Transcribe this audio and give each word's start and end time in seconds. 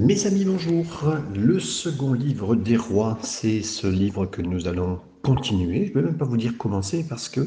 Mes 0.00 0.26
amis, 0.26 0.46
bonjour. 0.46 0.86
Le 1.34 1.60
second 1.60 2.14
livre 2.14 2.56
des 2.56 2.78
rois, 2.78 3.18
c'est 3.22 3.60
ce 3.60 3.86
livre 3.86 4.24
que 4.24 4.40
nous 4.40 4.66
allons 4.66 4.98
continuer. 5.22 5.84
Je 5.84 5.90
ne 5.90 5.94
vais 5.96 6.02
même 6.06 6.16
pas 6.16 6.24
vous 6.24 6.38
dire 6.38 6.56
commencer 6.56 7.04
parce 7.06 7.28
que 7.28 7.46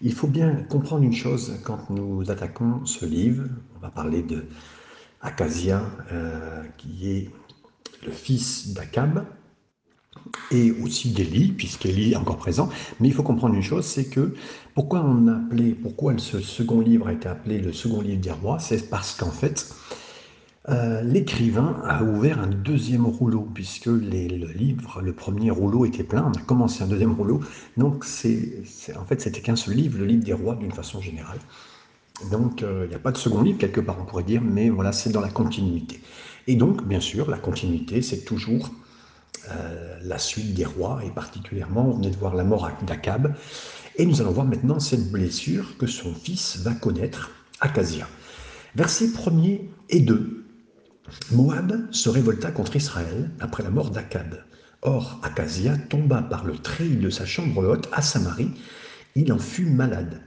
il 0.00 0.14
faut 0.14 0.26
bien 0.26 0.64
comprendre 0.70 1.02
une 1.02 1.12
chose 1.12 1.52
quand 1.62 1.90
nous 1.90 2.30
attaquons 2.30 2.86
ce 2.86 3.04
livre. 3.04 3.44
On 3.76 3.78
va 3.78 3.90
parler 3.90 4.22
de 4.22 4.46
Acasia, 5.20 5.84
euh, 6.12 6.62
qui 6.78 7.10
est 7.10 7.30
le 8.06 8.10
fils 8.10 8.72
d'Akab, 8.72 9.26
et 10.50 10.72
aussi 10.82 11.10
d'Élie, 11.10 11.52
puisqu'Élie 11.52 12.12
est 12.12 12.16
encore 12.16 12.38
présent. 12.38 12.70
Mais 13.00 13.08
il 13.08 13.14
faut 13.14 13.22
comprendre 13.22 13.54
une 13.54 13.62
chose, 13.62 13.84
c'est 13.84 14.06
que 14.06 14.34
pourquoi 14.74 15.02
on 15.04 15.28
a 15.28 15.34
appelé, 15.34 15.74
pourquoi 15.74 16.16
ce 16.16 16.40
second 16.40 16.80
livre 16.80 17.08
a 17.08 17.12
été 17.12 17.28
appelé 17.28 17.58
le 17.58 17.74
second 17.74 18.00
livre 18.00 18.22
des 18.22 18.32
rois, 18.32 18.58
c'est 18.58 18.88
parce 18.88 19.14
qu'en 19.14 19.30
fait, 19.30 19.68
euh, 20.70 21.02
l'écrivain 21.02 21.80
a 21.84 22.04
ouvert 22.04 22.38
un 22.38 22.46
deuxième 22.46 23.04
rouleau, 23.06 23.48
puisque 23.54 23.86
le 23.86 23.98
livre, 24.52 25.00
le 25.02 25.12
premier 25.12 25.50
rouleau 25.50 25.84
était 25.84 26.04
plein, 26.04 26.30
on 26.32 26.38
a 26.38 26.42
commencé 26.42 26.84
un 26.84 26.86
deuxième 26.86 27.12
rouleau, 27.12 27.40
donc 27.76 28.04
c'est, 28.04 28.62
en 28.96 29.04
fait 29.04 29.20
c'était 29.20 29.40
qu'un 29.40 29.56
seul 29.56 29.74
livre, 29.74 29.98
le 29.98 30.04
livre 30.04 30.22
des 30.22 30.32
rois 30.32 30.54
d'une 30.54 30.70
façon 30.70 31.00
générale. 31.00 31.38
Donc 32.30 32.62
euh, 32.62 32.84
il 32.84 32.90
n'y 32.90 32.94
a 32.94 33.00
pas 33.00 33.10
de 33.10 33.16
second 33.16 33.42
livre 33.42 33.58
quelque 33.58 33.80
part 33.80 33.96
on 34.00 34.04
pourrait 34.04 34.22
dire, 34.22 34.42
mais 34.42 34.70
voilà 34.70 34.92
c'est 34.92 35.10
dans 35.10 35.20
la 35.20 35.30
continuité. 35.30 36.00
Et 36.46 36.54
donc 36.54 36.86
bien 36.86 37.00
sûr 37.00 37.28
la 37.30 37.38
continuité 37.38 38.00
c'est 38.00 38.24
toujours 38.24 38.70
euh, 39.50 39.98
la 40.02 40.18
suite 40.18 40.54
des 40.54 40.64
rois, 40.64 41.00
et 41.04 41.10
particulièrement 41.10 41.88
on 41.88 41.96
venait 41.96 42.10
de 42.10 42.16
voir 42.16 42.36
la 42.36 42.44
mort 42.44 42.70
d'Akab, 42.86 43.34
et 43.96 44.06
nous 44.06 44.20
allons 44.20 44.32
voir 44.32 44.46
maintenant 44.46 44.78
cette 44.78 45.10
blessure 45.10 45.76
que 45.78 45.86
son 45.86 46.14
fils 46.14 46.58
va 46.58 46.74
connaître, 46.74 47.32
Acasia. 47.60 48.06
Versets 48.76 49.10
1 49.26 49.58
et 49.88 50.00
2 50.00 50.39
Moab 51.32 51.88
se 51.90 52.08
révolta 52.08 52.50
contre 52.50 52.76
Israël 52.76 53.30
après 53.40 53.62
la 53.62 53.70
mort 53.70 53.90
d'Akab. 53.90 54.44
Or, 54.82 55.20
Acasia 55.22 55.76
tomba 55.76 56.22
par 56.22 56.44
le 56.44 56.56
treillis 56.56 56.96
de 56.96 57.10
sa 57.10 57.26
chambre 57.26 57.66
haute 57.66 57.88
à 57.92 58.02
Samarie. 58.02 58.52
Il 59.14 59.32
en 59.32 59.38
fut 59.38 59.66
malade. 59.66 60.22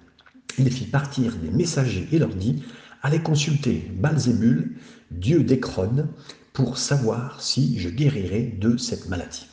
Il 0.58 0.72
fit 0.72 0.86
partir 0.86 1.36
des 1.38 1.50
messagers 1.50 2.08
et 2.12 2.20
leur 2.20 2.36
dit 2.36 2.64
Allez 3.02 3.20
consulter 3.20 3.92
Balzébul, 3.96 4.76
dieu 5.12 5.44
d'Écron, 5.44 6.08
pour 6.54 6.78
savoir 6.78 7.42
si 7.42 7.80
je 7.80 7.90
guérirai 7.90 8.56
de 8.60 8.78
cette 8.78 9.10
maladie. 9.10 9.48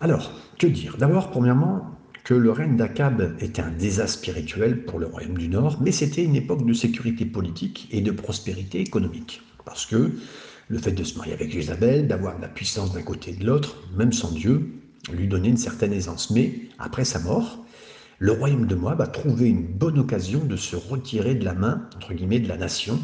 Alors, 0.00 0.32
que 0.58 0.66
dire? 0.66 0.96
D'abord, 0.98 1.30
premièrement, 1.30 1.98
que 2.24 2.34
le 2.34 2.50
règne 2.50 2.76
d'Akab 2.76 3.36
était 3.40 3.62
un 3.62 3.70
désastre 3.70 4.18
spirituel 4.18 4.84
pour 4.84 4.98
le 4.98 5.06
royaume 5.06 5.38
du 5.38 5.48
Nord, 5.48 5.80
mais 5.80 5.92
c'était 5.92 6.24
une 6.24 6.36
époque 6.36 6.66
de 6.66 6.72
sécurité 6.72 7.24
politique 7.24 7.88
et 7.90 8.00
de 8.00 8.10
prospérité 8.10 8.80
économique. 8.80 9.42
Parce 9.64 9.86
que 9.86 10.12
le 10.68 10.78
fait 10.78 10.92
de 10.92 11.04
se 11.04 11.16
marier 11.16 11.32
avec 11.34 11.54
Isabelle, 11.54 12.08
d'avoir 12.08 12.36
de 12.36 12.42
la 12.42 12.48
puissance 12.48 12.92
d'un 12.92 13.02
côté 13.02 13.32
et 13.32 13.36
de 13.36 13.46
l'autre, 13.46 13.76
même 13.96 14.12
sans 14.12 14.30
Dieu, 14.30 14.66
lui 15.12 15.28
donnait 15.28 15.48
une 15.48 15.56
certaine 15.56 15.92
aisance. 15.92 16.30
Mais 16.30 16.54
après 16.78 17.04
sa 17.04 17.18
mort, 17.18 17.64
le 18.18 18.32
royaume 18.32 18.66
de 18.66 18.74
Moab 18.74 19.00
a 19.00 19.06
trouvé 19.06 19.48
une 19.48 19.66
bonne 19.66 19.98
occasion 19.98 20.44
de 20.44 20.56
se 20.56 20.76
retirer 20.76 21.34
de 21.34 21.44
la 21.44 21.54
main, 21.54 21.88
entre 21.96 22.14
guillemets, 22.14 22.40
de 22.40 22.48
la 22.48 22.56
nation 22.56 22.98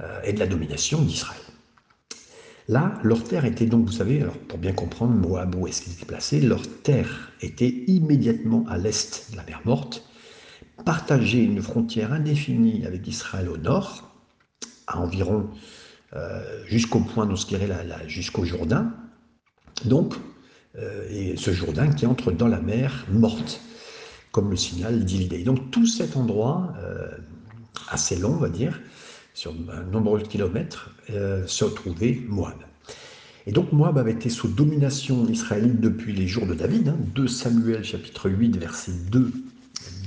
euh, 0.00 0.20
et 0.24 0.32
de 0.32 0.38
la 0.38 0.46
domination 0.46 1.00
d'Israël. 1.02 1.40
Là, 2.68 2.94
leur 3.02 3.24
terre 3.24 3.44
était 3.46 3.66
donc, 3.66 3.86
vous 3.86 3.92
savez, 3.92 4.22
alors 4.22 4.36
pour 4.36 4.58
bien 4.58 4.72
comprendre 4.72 5.14
Moab, 5.14 5.54
où 5.54 5.66
est-ce 5.66 5.82
qu'ils 5.82 5.94
étaient 5.94 6.06
placés, 6.06 6.40
leur 6.40 6.62
terre 6.82 7.32
était 7.40 7.84
immédiatement 7.86 8.64
à 8.68 8.78
l'est 8.78 9.30
de 9.32 9.36
la 9.36 9.44
mer 9.44 9.60
Morte, 9.64 10.04
partageait 10.84 11.42
une 11.42 11.62
frontière 11.62 12.12
indéfinie 12.12 12.84
avec 12.86 13.06
Israël 13.08 13.48
au 13.48 13.56
nord, 13.56 14.14
à 14.86 14.98
environ 15.00 15.50
jusqu'au 16.66 17.00
point 17.00 17.26
d'où 17.26 17.36
ce 17.36 17.54
là, 17.56 18.08
jusqu'au 18.08 18.44
Jourdain. 18.44 18.92
Donc, 19.84 20.14
euh, 20.78 21.08
et 21.10 21.36
ce 21.36 21.52
Jourdain 21.52 21.88
qui 21.88 22.06
entre 22.06 22.32
dans 22.32 22.48
la 22.48 22.60
mer 22.60 23.06
morte, 23.10 23.60
comme 24.32 24.50
le 24.50 24.56
signal 24.56 25.04
d'Ildé. 25.04 25.42
Donc 25.42 25.70
tout 25.70 25.86
cet 25.86 26.16
endroit, 26.16 26.74
euh, 26.78 27.08
assez 27.88 28.16
long, 28.16 28.34
on 28.34 28.38
va 28.38 28.48
dire, 28.48 28.80
sur 29.34 29.52
un 29.72 29.82
nombreux 29.90 30.20
kilomètres, 30.20 30.90
se 31.46 31.64
trouvait 31.64 32.20
Moab. 32.28 32.58
Et 33.46 33.52
donc 33.52 33.72
Moab 33.72 33.98
avait 33.98 34.12
été 34.12 34.28
sous 34.28 34.48
domination 34.48 35.26
israélite 35.26 35.80
depuis 35.80 36.12
les 36.12 36.26
jours 36.26 36.46
de 36.46 36.54
David, 36.54 36.88
hein, 36.88 36.96
2 37.14 37.26
Samuel 37.26 37.82
chapitre 37.82 38.28
8, 38.28 38.56
verset 38.58 38.92
2, 39.10 39.32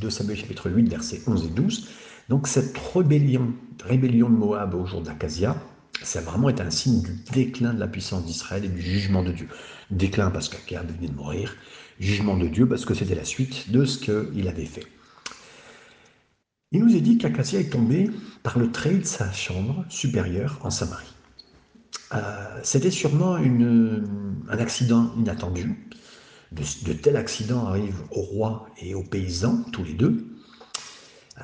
2 0.01 0.09
Samuel 0.09 0.37
chapitre 0.37 0.69
8, 0.69 0.87
versets 0.87 1.21
11 1.27 1.45
et 1.45 1.49
12. 1.49 1.87
Donc 2.29 2.47
cette 2.47 2.77
rébellion, 2.77 3.53
rébellion 3.83 4.29
de 4.29 4.35
Moab 4.35 4.75
au 4.75 4.85
jour 4.85 5.01
d'Acasia, 5.01 5.57
ça 6.03 6.21
vraiment 6.21 6.49
été 6.49 6.61
un 6.61 6.71
signe 6.71 7.01
du 7.01 7.15
déclin 7.31 7.73
de 7.73 7.79
la 7.79 7.87
puissance 7.87 8.25
d'Israël 8.25 8.65
et 8.65 8.69
du 8.69 8.81
jugement 8.81 9.23
de 9.23 9.31
Dieu. 9.31 9.47
Déclin 9.89 10.29
parce 10.31 10.49
qu'Akab 10.49 10.91
venait 10.95 11.07
de 11.07 11.15
mourir, 11.15 11.55
jugement 11.99 12.37
de 12.37 12.47
Dieu 12.47 12.67
parce 12.67 12.85
que 12.85 12.93
c'était 12.93 13.15
la 13.15 13.25
suite 13.25 13.71
de 13.71 13.85
ce 13.85 13.99
qu'il 13.99 14.47
avait 14.47 14.65
fait. 14.65 14.85
Il 16.71 16.83
nous 16.83 16.95
est 16.95 17.01
dit 17.01 17.17
qu'Acasia 17.17 17.59
est 17.59 17.69
tombé 17.69 18.09
par 18.41 18.57
le 18.57 18.71
trait 18.71 18.95
de 18.95 19.05
sa 19.05 19.31
chambre 19.31 19.85
supérieure 19.89 20.59
en 20.63 20.71
Samarie. 20.71 21.13
Euh, 22.13 22.59
c'était 22.63 22.91
sûrement 22.91 23.35
un 23.35 24.57
accident 24.59 25.13
inattendu. 25.17 25.87
De, 26.51 26.63
de 26.85 26.93
tels 26.93 27.15
accidents 27.15 27.65
arrivent 27.67 28.03
aux 28.11 28.21
rois 28.21 28.67
et 28.79 28.93
aux 28.95 29.03
paysans, 29.03 29.63
tous 29.71 29.83
les 29.83 29.93
deux. 29.93 30.32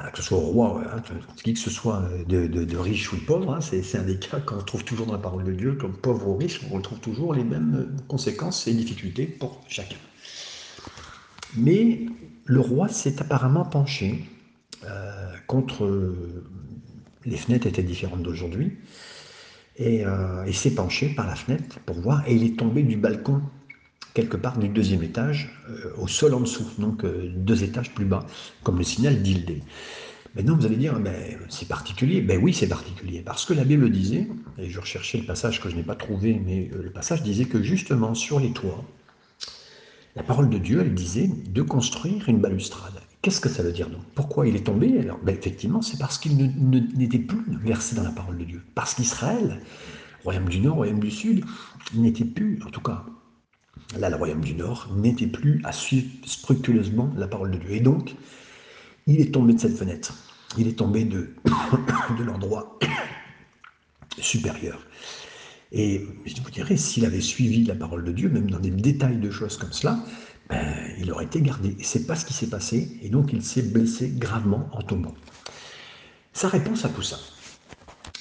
Ah, 0.01 0.11
que 0.11 0.17
ce 0.17 0.23
soit 0.23 0.37
au 0.37 0.41
roi, 0.41 0.81
hein, 0.93 1.01
qui 1.43 1.53
que 1.53 1.59
ce 1.59 1.69
soit 1.69 2.01
de, 2.25 2.47
de, 2.47 2.77
riche 2.77 3.11
ou 3.11 3.17
de 3.17 3.21
pauvre, 3.21 3.53
hein, 3.53 3.59
c'est 3.59 3.97
un 3.97 4.03
des 4.03 4.17
cas 4.17 4.39
qu'on 4.39 4.59
trouve 4.59 4.85
toujours 4.85 5.05
dans 5.05 5.11
la 5.11 5.19
parole 5.19 5.43
de 5.43 5.51
Dieu, 5.51 5.73
comme 5.73 5.93
pauvre 5.93 6.29
ou 6.29 6.37
riche, 6.37 6.61
on 6.71 6.75
retrouve 6.75 6.99
toujours 6.99 7.33
les 7.33 7.43
mêmes 7.43 7.97
conséquences 8.07 8.65
et 8.67 8.73
difficultés 8.73 9.25
pour 9.25 9.61
chacun. 9.67 9.97
Mais 11.57 12.05
le 12.45 12.59
roi 12.61 12.87
s'est 12.87 13.21
apparemment 13.21 13.65
penché 13.65 14.23
euh, 14.85 15.33
contre. 15.47 16.15
Les 17.25 17.35
fenêtres 17.35 17.67
étaient 17.67 17.83
différentes 17.83 18.23
d'aujourd'hui, 18.23 18.77
et 19.75 20.05
euh, 20.05 20.45
il 20.47 20.55
s'est 20.55 20.73
penché 20.73 21.09
par 21.09 21.27
la 21.27 21.35
fenêtre 21.35 21.79
pour 21.85 21.99
voir, 21.99 22.25
et 22.25 22.33
il 22.33 22.43
est 22.45 22.57
tombé 22.57 22.83
du 22.83 22.95
balcon 22.95 23.41
quelque 24.19 24.37
part 24.37 24.57
du 24.57 24.67
deuxième 24.67 25.01
étage 25.01 25.49
euh, 25.69 25.93
au 25.97 26.07
sol 26.09 26.33
en 26.33 26.41
dessous, 26.41 26.67
donc 26.77 27.05
euh, 27.05 27.31
deux 27.35 27.63
étages 27.63 27.93
plus 27.93 28.03
bas, 28.03 28.25
comme 28.63 28.77
le 28.77 28.83
signal 28.83 29.21
d'Ildé. 29.21 29.63
Maintenant, 30.35 30.57
vous 30.57 30.65
allez 30.65 30.75
dire, 30.75 30.99
c'est 31.47 31.67
particulier. 31.67 32.21
Ben 32.21 32.39
oui, 32.41 32.53
c'est 32.53 32.67
particulier, 32.67 33.21
parce 33.25 33.45
que 33.45 33.53
la 33.53 33.63
Bible 33.63 33.89
disait, 33.89 34.27
et 34.57 34.69
je 34.69 34.79
recherchais 34.79 35.17
le 35.17 35.23
passage 35.25 35.61
que 35.61 35.69
je 35.69 35.75
n'ai 35.75 35.83
pas 35.83 35.95
trouvé, 35.95 36.39
mais 36.45 36.69
euh, 36.73 36.83
le 36.83 36.89
passage 36.89 37.23
disait 37.23 37.45
que 37.45 37.63
justement 37.63 38.13
sur 38.13 38.41
les 38.41 38.51
toits, 38.51 38.83
la 40.17 40.23
parole 40.23 40.49
de 40.49 40.57
Dieu, 40.57 40.81
elle 40.81 40.93
disait 40.93 41.29
de 41.47 41.61
construire 41.61 42.27
une 42.27 42.39
balustrade. 42.39 42.99
Qu'est-ce 43.21 43.39
que 43.39 43.49
ça 43.49 43.63
veut 43.63 43.71
dire 43.71 43.89
donc? 43.89 44.01
Pourquoi 44.15 44.47
il 44.47 44.55
est 44.57 44.65
tombé? 44.65 44.99
Alors, 44.99 45.19
ben, 45.23 45.33
effectivement, 45.33 45.81
c'est 45.81 45.97
parce 45.97 46.17
qu'il 46.17 46.35
n'était 46.35 47.19
plus 47.19 47.43
versé 47.63 47.95
dans 47.95 48.03
la 48.03 48.11
parole 48.11 48.37
de 48.37 48.43
Dieu. 48.43 48.61
Parce 48.75 48.95
qu'Israël, 48.95 49.61
royaume 50.25 50.49
du 50.49 50.59
Nord, 50.59 50.75
royaume 50.75 50.99
du 50.99 51.11
Sud, 51.11 51.45
n'était 51.93 52.25
plus, 52.25 52.59
en 52.65 52.69
tout 52.69 52.81
cas 52.81 53.05
là, 53.97 54.09
le 54.09 54.15
royaume 54.15 54.41
du 54.41 54.53
Nord, 54.53 54.89
n'était 54.95 55.27
plus 55.27 55.61
à 55.63 55.71
suivre 55.71 56.07
scrupuleusement 56.25 57.11
la 57.17 57.27
parole 57.27 57.51
de 57.51 57.57
Dieu. 57.57 57.71
Et 57.71 57.79
donc, 57.79 58.15
il 59.07 59.19
est 59.19 59.33
tombé 59.33 59.53
de 59.53 59.59
cette 59.59 59.77
fenêtre. 59.77 60.13
Il 60.57 60.67
est 60.67 60.77
tombé 60.77 61.05
de, 61.05 61.33
l'endroit 62.25 62.77
supérieur. 64.19 64.85
Et 65.71 66.05
je 66.25 66.41
vous 66.41 66.49
dirais, 66.49 66.77
s'il 66.77 67.05
avait 67.05 67.21
suivi 67.21 67.63
la 67.63 67.75
parole 67.75 68.03
de 68.03 68.11
Dieu, 68.11 68.29
même 68.29 68.49
dans 68.49 68.59
des 68.59 68.71
détails 68.71 69.17
de 69.17 69.29
choses 69.29 69.57
comme 69.57 69.71
cela, 69.71 69.99
ben, 70.49 70.65
il 70.99 71.11
aurait 71.11 71.25
été 71.25 71.41
gardé. 71.41 71.75
Et 71.79 71.83
c'est 71.83 72.07
pas 72.07 72.15
ce 72.15 72.25
qui 72.25 72.33
s'est 72.33 72.49
passé, 72.49 72.97
et 73.03 73.09
donc 73.09 73.33
il 73.33 73.43
s'est 73.43 73.61
blessé 73.61 74.09
gravement 74.09 74.67
en 74.73 74.81
tombant. 74.81 75.13
Sa 76.33 76.47
réponse 76.47 76.85
à 76.85 76.89
tout 76.89 77.03
ça, 77.03 77.19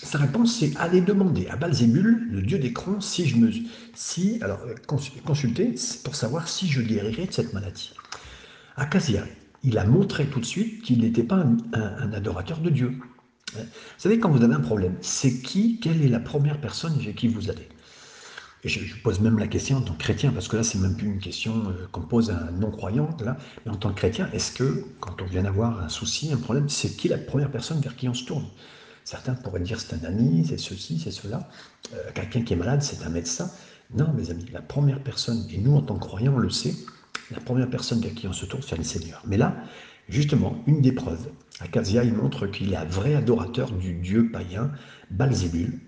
sa 0.03 0.19
réponse, 0.19 0.57
c'est 0.59 0.77
aller 0.77 1.01
demander 1.01 1.49
à 1.49 1.57
Balzébul, 1.57 2.29
le 2.31 2.43
dieu 2.43 2.59
d'écran, 2.59 3.01
si 3.01 3.27
je 3.27 3.37
me. 3.37 3.51
Si, 3.95 4.39
alors, 4.43 4.61
consulter 4.87 5.75
pour 6.05 6.15
savoir 6.15 6.49
si 6.49 6.69
je 6.69 6.81
guérirais 6.81 7.27
de 7.27 7.33
cette 7.33 7.53
maladie. 7.53 7.93
Acasia, 8.77 9.25
il 9.65 9.77
a 9.77 9.85
montré 9.85 10.27
tout 10.27 10.39
de 10.39 10.45
suite 10.45 10.83
qu'il 10.83 11.01
n'était 11.01 11.25
pas 11.25 11.45
un, 11.73 12.13
adorateur 12.13 12.59
de 12.59 12.71
Dieu. 12.71 12.95
Vous 13.55 13.63
savez, 13.97 14.19
quand 14.21 14.31
vous 14.31 14.45
avez 14.45 14.55
un 14.55 14.61
problème, 14.61 14.95
c'est 15.01 15.41
qui, 15.41 15.81
quelle 15.81 16.03
est 16.03 16.09
la 16.09 16.21
première 16.21 16.61
personne 16.61 17.01
chez 17.01 17.15
qui 17.15 17.27
vous 17.27 17.51
allez? 17.51 17.69
Et 18.65 18.69
je, 18.69 18.81
pose 19.03 19.21
même 19.21 19.39
la 19.39 19.47
question 19.47 19.79
en 19.79 19.83
tant 19.83 19.95
que 19.95 19.99
chrétien, 19.99 20.33
parce 20.33 20.49
que 20.49 20.57
là, 20.57 20.63
c'est 20.63 20.79
même 20.79 20.97
plus 20.97 21.07
une 21.07 21.21
question 21.21 21.69
euh, 21.69 21.87
qu'on 21.93 22.01
pose 22.03 22.31
à 22.31 22.49
un 22.49 22.51
non-croyant, 22.51 23.17
là, 23.25 23.37
mais 23.65 23.73
en 23.73 23.77
tant 23.77 23.91
que 23.91 23.97
chrétien, 23.97 24.29
est-ce 24.33 24.53
que, 24.53 24.85
quand 24.99 25.23
on 25.23 25.27
vient 25.27 25.45
d'avoir 25.45 25.81
un 25.81 25.89
souci, 25.89 26.33
un 26.33 26.39
problème, 26.39 26.69
c'est 26.69 26.97
qui 26.97 27.09
la 27.09 27.19
première 27.19 27.53
personne 27.53 27.81
vers 27.81 27.95
qui 27.95 28.09
on 28.09 28.15
se 28.15 28.25
tourne? 28.25 28.47
Certains 29.09 29.33
pourraient 29.33 29.61
dire 29.61 29.81
c'est 29.81 29.95
un 29.95 30.05
ami, 30.05 30.45
c'est 30.47 30.59
ceci, 30.59 31.01
c'est 31.03 31.11
cela. 31.11 31.49
Euh, 31.95 32.11
quelqu'un 32.13 32.43
qui 32.43 32.53
est 32.53 32.57
malade, 32.57 32.83
c'est 32.83 33.03
un 33.05 33.09
médecin. 33.09 33.51
Non, 33.95 34.13
mes 34.13 34.31
amis, 34.31 34.45
la 34.53 34.61
première 34.61 35.03
personne, 35.03 35.47
et 35.51 35.57
nous 35.57 35.75
en 35.77 35.81
tant 35.81 35.95
que 35.95 36.05
croyants, 36.05 36.35
on 36.35 36.39
le 36.39 36.51
sait, 36.51 36.75
la 37.31 37.41
première 37.41 37.71
personne 37.71 38.03
vers 38.03 38.13
qui 38.13 38.29
on 38.29 38.35
se 38.35 38.45
tourne, 38.45 38.63
c'est 38.63 38.77
le 38.77 38.83
Seigneur. 38.83 39.23
Mais 39.27 39.39
là, 39.39 39.57
justement, 40.11 40.63
une 40.67 40.83
des 40.83 40.93
preuves, 40.93 41.31
Acasia, 41.61 42.05
il 42.05 42.13
montre 42.13 42.49
qu'il 42.49 42.75
est 42.75 42.77
un 42.77 42.85
vrai 42.85 43.15
adorateur 43.15 43.73
du 43.73 43.95
dieu 43.95 44.31
païen 44.31 44.71
Balzébul. 45.11 45.81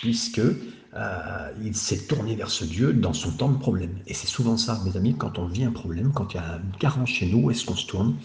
puisque 0.00 0.40
euh, 0.40 1.52
il 1.62 1.76
s'est 1.76 2.06
tourné 2.06 2.36
vers 2.36 2.48
ce 2.48 2.64
Dieu 2.64 2.94
dans 2.94 3.12
son 3.12 3.32
temps 3.32 3.50
de 3.50 3.58
problème. 3.58 3.98
Et 4.06 4.14
c'est 4.14 4.28
souvent 4.28 4.56
ça, 4.56 4.80
mes 4.86 4.96
amis, 4.96 5.14
quand 5.14 5.38
on 5.38 5.46
vit 5.46 5.64
un 5.64 5.72
problème, 5.72 6.10
quand 6.14 6.32
il 6.32 6.38
y 6.38 6.40
a 6.40 6.56
une 6.56 6.78
carence 6.78 7.10
chez 7.10 7.26
nous, 7.26 7.50
est-ce 7.50 7.66
qu'on 7.66 7.76
se 7.76 7.86
tourne? 7.86 8.16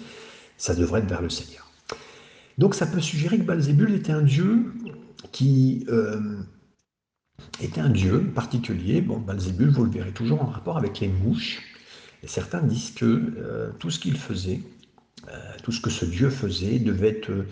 Ça 0.56 0.74
devrait 0.74 1.02
être 1.02 1.10
vers 1.10 1.22
le 1.22 1.30
Seigneur. 1.30 1.67
Donc 2.57 2.75
ça 2.75 2.88
peut 2.88 3.01
suggérer 3.01 3.38
que 3.38 3.44
Balzébul 3.44 3.94
était 3.94 4.12
un 4.12 4.21
Dieu 4.21 4.74
qui 5.31 5.86
euh, 5.89 6.39
était 7.62 7.81
un 7.81 7.89
Dieu 7.89 8.31
particulier. 8.33 9.01
Bon, 9.01 9.19
Balzébul, 9.19 9.69
vous 9.69 9.86
le 9.86 9.92
verrez 9.92 10.12
toujours 10.12 10.42
en 10.42 10.48
rapport 10.48 10.77
avec 10.77 11.00
les 11.00 11.07
mouches. 11.07 11.62
Certains 12.25 12.62
disent 12.62 12.92
que 12.92 13.06
euh, 13.06 13.71
tout 13.80 13.92
ce 13.92 14.00
qu'il 14.00 14.18
faisait, 14.18 14.62
tout 15.62 15.71
ce 15.71 15.81
que 15.81 15.89
ce 15.89 16.06
Dieu 16.06 16.30
faisait, 16.30 16.80
devait 16.80 17.09
être 17.09 17.45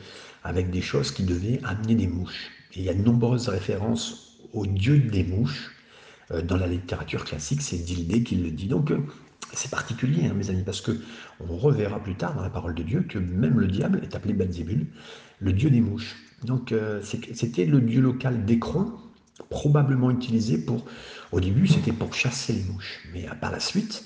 avec 0.44 0.70
des 0.70 0.82
choses 0.82 1.12
qui 1.12 1.24
devaient 1.24 1.60
amener 1.64 1.96
des 1.96 2.08
mouches. 2.08 2.52
Et 2.74 2.80
il 2.80 2.86
y 2.86 2.90
a 2.90 2.94
de 2.94 3.02
nombreuses 3.02 3.50
références 3.50 4.38
au 4.54 4.66
dieu 4.66 5.00
des 5.00 5.24
mouches. 5.24 5.72
Euh, 6.32 6.42
dans 6.42 6.58
la 6.58 6.68
littérature 6.68 7.26
classique, 7.26 7.62
c'est 7.62 7.78
Dildé 7.78 8.24
qui 8.24 8.36
le 8.36 8.52
dit. 8.52 8.68
Donc, 8.68 8.92
euh, 8.92 9.00
c'est 9.54 9.72
particulier, 9.72 10.28
hein, 10.28 10.34
mes 10.34 10.50
amis, 10.50 10.64
parce 10.64 10.82
que 10.82 10.92
on 11.40 11.56
reverra 11.58 12.00
plus 12.00 12.16
tard 12.16 12.36
dans 12.36 12.42
la 12.42 12.50
parole 12.50 12.76
de 12.76 12.84
Dieu 12.84 13.02
que 13.02 13.18
même 13.20 13.60
le 13.60 13.68
diable 13.68 14.02
est 14.04 14.16
appelé 14.16 14.34
Belzébul, 14.34 14.88
le 15.40 15.54
dieu 15.54 15.70
des 15.70 15.82
mouches. 15.82 16.16
Donc, 16.44 16.72
euh, 16.72 17.02
c'était 17.02 17.66
le 17.66 17.82
dieu 17.82 18.02
local 18.02 18.46
d'Écron, 18.46 18.92
probablement 19.50 20.12
utilisé 20.12 20.58
pour. 20.58 20.86
Au 21.32 21.40
début, 21.40 21.68
c'était 21.68 21.92
pour 21.92 22.14
chasser 22.14 22.54
les 22.54 22.64
mouches, 22.64 23.02
mais 23.14 23.26
par 23.42 23.52
la 23.52 23.60
suite, 23.60 24.06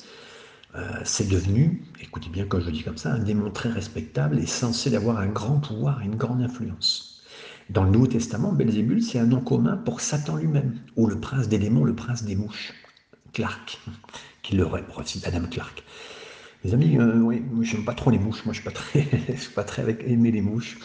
c'est 1.04 1.28
devenu, 1.28 1.84
écoutez 2.02 2.30
bien 2.30 2.46
quand 2.46 2.60
je 2.60 2.70
dis 2.70 2.84
comme 2.84 2.98
ça, 2.98 3.12
un 3.12 3.20
démon 3.20 3.52
très 3.52 3.70
respectable 3.70 4.40
et 4.40 4.46
censé 4.46 4.90
d'avoir 4.90 5.18
un 5.18 5.28
grand 5.28 5.60
pouvoir 5.60 6.02
et 6.02 6.06
une 6.06 6.16
grande 6.16 6.42
influence. 6.42 7.22
Dans 7.70 7.84
le 7.84 7.92
Nouveau 7.92 8.08
Testament, 8.08 8.52
Belzébul, 8.52 9.04
c'est 9.04 9.20
un 9.20 9.28
nom 9.28 9.42
commun 9.42 9.78
pour 9.78 10.02
Satan 10.02 10.38
lui-même, 10.38 10.80
ou 10.96 11.06
le 11.06 11.20
prince 11.20 11.50
des 11.50 11.60
démons, 11.60 11.84
le 11.84 11.94
prince 11.94 12.24
des 12.24 12.36
mouches, 12.36 12.74
Clark, 13.34 13.80
qui 14.42 14.56
le 14.56 14.66
aussi 14.98 15.22
Adam 15.26 15.46
Clark. 15.50 15.84
Les 16.64 16.74
amis, 16.74 16.98
euh, 16.98 17.20
oui, 17.20 17.42
moi 17.52 17.64
j'aime 17.64 17.86
pas 17.86 17.94
trop 17.94 18.12
les 18.12 18.20
mouches, 18.20 18.44
moi 18.44 18.54
je 18.54 18.60
suis 18.60 18.66
pas 18.70 18.76
très, 18.76 19.08
suis 19.38 19.54
pas 19.54 19.64
très 19.64 19.82
avec 19.82 20.04
les 20.06 20.42
mouches, 20.42 20.78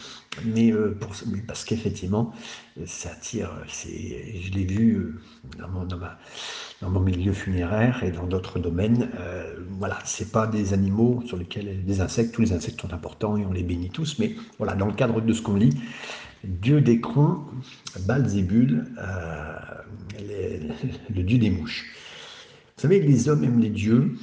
mais 0.44 0.73
euh, 0.73 0.96
pour, 0.99 1.12
parce 1.46 1.64
qu'effectivement, 1.64 2.32
ça 2.87 3.11
attire. 3.11 3.50
Je 3.67 4.50
l'ai 4.50 4.64
vu 4.64 4.94
euh, 4.94 5.20
dans, 5.58 5.69
mon, 5.69 5.85
dans, 5.85 5.99
ma, 5.99 6.19
dans, 6.81 6.91
mon, 6.91 7.00
milieu 7.00 7.32
funéraire 7.32 8.02
et 8.02 8.11
dans 8.11 8.26
d'autres 8.26 8.58
domaines. 8.58 9.11
Euh, 9.19 9.55
voilà, 9.70 9.99
c'est 10.05 10.32
pas 10.32 10.47
des 10.47 10.73
animaux 10.73 11.23
sur 11.26 11.37
lesquels 11.37 11.85
des 11.85 12.00
insectes. 12.00 12.35
Tous 12.35 12.43
les 12.43 12.52
insectes 12.52 12.81
sont 12.81 12.93
importants 12.93 13.37
et 13.37 13.44
on 13.44 13.52
les 13.52 13.62
bénit 13.62 13.90
tous, 13.90 14.19
mais 14.19 14.35
voilà, 14.58 14.75
dans 14.75 14.87
le 14.87 14.94
cadre 14.94 15.20
de 15.20 15.32
ce 15.32 15.43
qu'on 15.43 15.56
lit, 15.56 15.76
dieu 16.44 16.81
d'écran, 16.81 17.47
Balzébul, 18.06 18.87
euh, 18.99 19.55
le 21.14 21.23
dieu 21.23 21.38
des 21.38 21.50
mouches. 21.50 21.87
Vous 22.76 22.82
savez, 22.82 23.00
les 23.00 23.29
hommes 23.29 23.44
aiment 23.44 23.61
les 23.61 23.71
dieux 23.71 24.17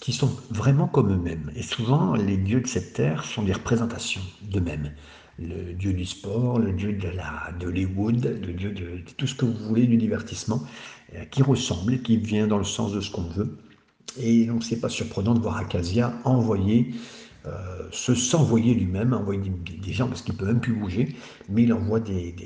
qui 0.00 0.12
sont 0.12 0.30
vraiment 0.50 0.88
comme 0.88 1.12
eux-mêmes. 1.12 1.50
Et 1.56 1.62
souvent, 1.62 2.14
les 2.14 2.36
dieux 2.36 2.60
de 2.60 2.66
cette 2.66 2.92
terre 2.92 3.24
sont 3.24 3.42
des 3.42 3.52
représentations 3.52 4.22
d'eux-mêmes. 4.42 4.92
Le 5.38 5.72
dieu 5.74 5.92
du 5.92 6.04
sport, 6.04 6.58
le 6.58 6.72
dieu 6.72 6.92
de 6.92 7.08
la 7.08 7.50
Hollywood, 7.64 8.40
le 8.46 8.52
dieu 8.52 8.72
de, 8.72 9.00
tout 9.16 9.26
ce 9.26 9.34
que 9.34 9.44
vous 9.44 9.68
voulez 9.68 9.86
du 9.86 9.96
divertissement, 9.96 10.62
euh, 11.14 11.24
qui 11.26 11.42
ressemble 11.42 11.94
et 11.94 11.98
qui 12.00 12.16
vient 12.16 12.46
dans 12.46 12.58
le 12.58 12.64
sens 12.64 12.92
de 12.92 13.00
ce 13.00 13.10
qu'on 13.10 13.22
veut. 13.22 13.56
Et 14.18 14.46
donc, 14.46 14.62
c'est 14.62 14.80
pas 14.80 14.88
surprenant 14.88 15.34
de 15.34 15.40
voir 15.40 15.56
Acacia 15.56 16.12
envoyer 16.24 16.92
euh, 17.44 17.88
se 17.90 18.14
s'envoyer 18.14 18.72
lui-même, 18.72 19.12
envoyer 19.12 19.40
des, 19.40 19.92
gens 19.92 20.06
parce 20.06 20.22
qu'il 20.22 20.36
peut 20.36 20.46
même 20.46 20.60
plus 20.60 20.74
bouger, 20.74 21.16
mais 21.48 21.64
il 21.64 21.72
envoie 21.72 21.98
des, 21.98 22.36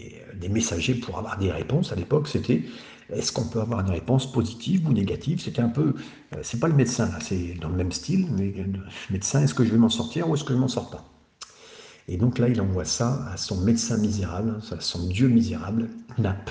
messagers 0.50 0.94
pour 0.94 1.18
avoir 1.18 1.36
des 1.36 1.50
réponses. 1.50 1.92
À 1.92 1.96
l'époque, 1.96 2.28
c'était 2.28 2.62
est-ce 3.10 3.32
qu'on 3.32 3.44
peut 3.44 3.60
avoir 3.60 3.80
une 3.80 3.90
réponse 3.90 4.30
positive 4.30 4.88
ou 4.88 4.92
négative? 4.92 5.40
C'était 5.40 5.62
un 5.62 5.68
peu, 5.68 5.94
euh, 6.34 6.40
c'est 6.42 6.58
pas 6.58 6.68
le 6.68 6.74
médecin 6.74 7.10
c'est 7.20 7.54
dans 7.60 7.68
le 7.68 7.76
même 7.76 7.92
style, 7.92 8.28
mais 8.32 8.52
le 8.52 8.80
médecin, 9.10 9.42
est-ce 9.42 9.54
que 9.54 9.64
je 9.64 9.70
vais 9.70 9.78
m'en 9.78 9.88
sortir 9.88 10.28
ou 10.28 10.34
est-ce 10.34 10.44
que 10.44 10.52
je 10.52 10.58
m'en 10.58 10.68
sors 10.68 10.90
pas? 10.90 11.04
Et 12.08 12.16
donc 12.16 12.38
là, 12.38 12.48
il 12.48 12.60
envoie 12.60 12.84
ça 12.84 13.26
à 13.32 13.36
son 13.36 13.60
médecin 13.60 13.96
misérable, 13.98 14.60
à 14.70 14.80
son 14.80 15.08
dieu 15.08 15.28
misérable, 15.28 15.88
Nap. 16.18 16.50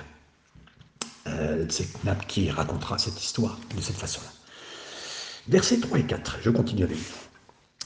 Euh, 1.28 1.66
c'est 1.70 2.04
Nap 2.04 2.28
qui 2.28 2.50
racontera 2.50 2.98
cette 2.98 3.22
histoire 3.22 3.60
de 3.76 3.82
cette 3.82 3.96
façon-là. 3.96 4.32
Versets 5.48 5.80
3 5.80 6.00
et 6.00 6.06
4, 6.06 6.40
je 6.42 6.50
continue 6.50 6.84
avec 6.84 6.98
vous. 6.98 7.26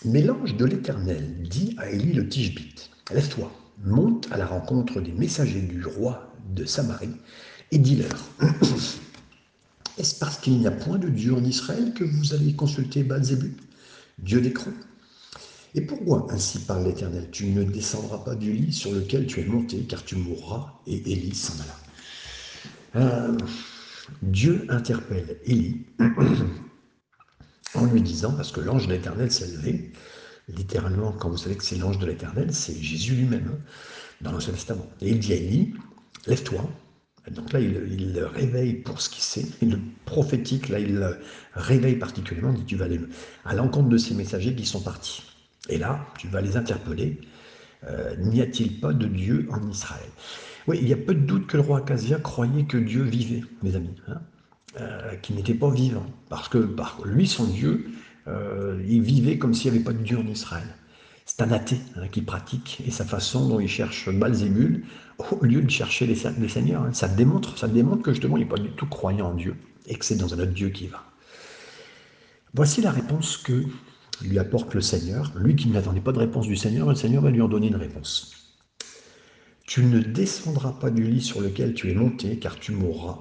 Mais 0.06 0.22
l'ange 0.22 0.56
de 0.56 0.66
l'Éternel 0.66 1.44
dit 1.44 1.76
à 1.78 1.90
Élie 1.90 2.14
le 2.14 2.28
Tishbite 2.28 2.90
Lève-toi, 3.12 3.52
monte 3.84 4.28
à 4.32 4.38
la 4.38 4.46
rencontre 4.46 5.02
des 5.02 5.12
messagers 5.12 5.62
du 5.62 5.86
roi 5.86 6.32
de 6.50 6.66
Samarie 6.66 7.16
et 7.72 7.78
dis-leur 7.78 8.30
Est-ce 9.98 10.16
parce 10.16 10.38
qu'il 10.38 10.58
n'y 10.58 10.68
a 10.68 10.72
point 10.72 10.98
de 10.98 11.10
Dieu 11.10 11.34
en 11.34 11.44
Israël 11.44 11.94
que 11.94 12.06
vous 12.06 12.34
allez 12.34 12.54
consulter 12.54 13.04
Baal-Zébul, 13.04 13.52
Dieu 14.20 14.40
d'écran 14.40 14.72
Et 15.76 15.82
pourquoi 15.82 16.28
ainsi 16.30 16.60
parle 16.60 16.86
l'Éternel? 16.86 17.28
Tu 17.32 17.48
ne 17.48 17.64
descendras 17.64 18.20
pas 18.20 18.36
du 18.36 18.54
lit 18.54 18.72
sur 18.72 18.94
lequel 18.94 19.28
tu 19.28 19.42
es 19.42 19.46
monté, 19.46 19.80
car 19.80 20.04
tu 20.06 20.16
mourras. 20.16 20.80
Et 20.88 21.12
Élie 21.12 21.36
s'en 21.36 21.54
alla. 21.56 21.76
Euh, 22.96 23.38
Dieu 24.22 24.66
interpelle 24.70 25.38
Élie 25.46 25.86
en 27.76 27.86
lui 27.86 28.02
disant, 28.02 28.32
parce 28.32 28.54
que 28.54 28.62
l'ange 28.62 28.88
de 28.88 28.94
l'Éternel 28.94 29.30
s'est 29.30 29.48
levé, 29.48 29.92
littéralement, 30.48 31.12
quand 31.12 31.30
vous 31.30 31.38
savez 31.38 31.56
que 31.56 31.64
c'est 31.64 31.78
l'ange 31.78 32.00
de 32.00 32.06
l'Éternel, 32.06 32.54
c'est 32.54 32.82
Jésus 32.82 33.16
lui-même, 33.16 33.52
hein, 33.54 33.60
dans 34.22 34.32
l'Ancien 34.32 34.54
Testament. 34.54 34.88
Et 35.02 35.10
il 35.10 35.20
dit 35.20 35.34
à 35.34 35.36
Élie, 35.36 35.74
lève-toi. 36.26 36.68
Donc 37.32 37.54
là, 37.54 37.60
il, 37.60 38.14
le 38.14 38.26
réveille 38.26 38.74
pour 38.74 39.02
ce 39.02 39.10
qu'il 39.10 39.24
sait. 39.24 39.46
Il 39.62 39.72
le 39.72 39.80
prophétique, 40.06 40.70
là, 40.70 40.80
il 40.80 40.96
le 40.96 41.18
réveille 41.54 41.96
particulièrement, 41.96 42.54
dit, 42.54 42.66
tu 42.66 42.76
vas 42.76 42.86
aller 42.86 43.00
à 43.46 43.54
l'encontre 43.54 43.90
de 43.90 43.98
ces 43.98 44.14
messagers 44.16 44.56
qui 44.56 44.66
sont 44.66 44.82
partis. 44.82 45.24
Et 45.70 45.78
là, 45.78 46.06
tu 46.18 46.28
vas 46.28 46.42
les 46.42 46.58
interpeller. 46.58 47.20
Euh, 47.88 48.16
n'y 48.18 48.42
a-t-il 48.42 48.80
pas 48.80 48.94
de 48.94 49.08
Dieu 49.08 49.48
en 49.52 49.70
Israël? 49.70 50.10
Oui, 50.68 50.80
il 50.82 50.88
y 50.88 50.94
a 50.94 50.98
peu 50.98 51.14
de 51.14 51.26
doute 51.26 51.48
que 51.48 51.58
le 51.58 51.64
roi 51.64 51.80
Acasia 51.80 52.18
croyait 52.18 52.66
que 52.66 52.78
Dieu 52.78 53.04
vivait, 53.04 53.44
mes 53.64 53.76
amis. 53.76 53.96
Hein. 54.08 54.22
Euh, 54.80 55.16
qui 55.16 55.34
n'était 55.34 55.56
pas 55.56 55.72
vivant. 55.72 56.06
Parce 56.30 56.48
que 56.48 56.76
lui, 57.04 57.28
son 57.28 57.46
Dieu, 57.46 57.88
euh, 58.28 58.80
il 58.88 59.02
vivait 59.02 59.40
comme 59.40 59.56
s'il 59.56 59.72
n'y 59.72 59.78
avait 59.78 59.84
pas 59.84 59.94
de 59.94 60.04
Dieu 60.04 60.20
en 60.20 60.28
Israël. 60.28 60.68
Un 61.42 61.52
athée 61.52 61.80
hein, 61.96 62.08
qui 62.12 62.22
pratique, 62.22 62.82
et 62.86 62.92
sa 62.92 63.06
façon 63.06 63.48
dont 63.48 63.62
il 63.62 63.70
cherche 63.70 64.10
Balzébul, 64.10 64.84
au 65.18 65.46
lieu 65.46 65.62
de 65.62 65.70
chercher 65.70 66.06
les, 66.06 66.16
seigneurs, 66.16 66.86
ça, 66.94 67.08
démontre, 67.08 67.58
ça 67.58 67.68
démontre 67.68 68.02
que 68.02 68.12
justement 68.12 68.36
il 68.36 68.42
n'est 68.42 68.50
pas 68.50 68.58
du 68.58 68.72
tout 68.72 68.88
croyant 68.88 69.30
en 69.30 69.34
Dieu, 69.34 69.56
et 69.88 69.96
que 69.96 70.04
c'est 70.04 70.18
dans 70.18 70.34
un 70.34 70.40
autre 70.40 70.52
Dieu 70.52 70.70
qui 70.70 70.88
va. 70.88 71.04
Voici 72.54 72.82
la 72.82 72.92
réponse 72.92 73.38
que 73.38 73.64
lui 74.22 74.38
apporte 74.38 74.74
le 74.74 74.82
Seigneur. 74.82 75.32
Lui 75.38 75.56
qui 75.56 75.70
n'attendait 75.70 76.02
pas 76.02 76.12
de 76.12 76.20
réponse 76.20 76.48
du 76.48 76.58
Seigneur, 76.58 76.90
le 76.90 76.96
Seigneur 76.96 77.24
va 77.24 77.30
lui 77.30 77.42
en 77.42 77.48
donner 77.48 77.68
une 77.68 77.76
réponse. 77.78 78.58
Tu 79.66 79.86
ne 79.86 80.00
descendras 80.00 80.74
pas 80.74 80.90
du 80.90 81.04
lit 81.04 81.22
sur 81.22 81.42
lequel 81.42 81.74
tu 81.74 81.90
es 81.90 81.94
monté, 81.94 82.38
car 82.38 82.60
tu 82.60 82.74
mourras 82.74 83.20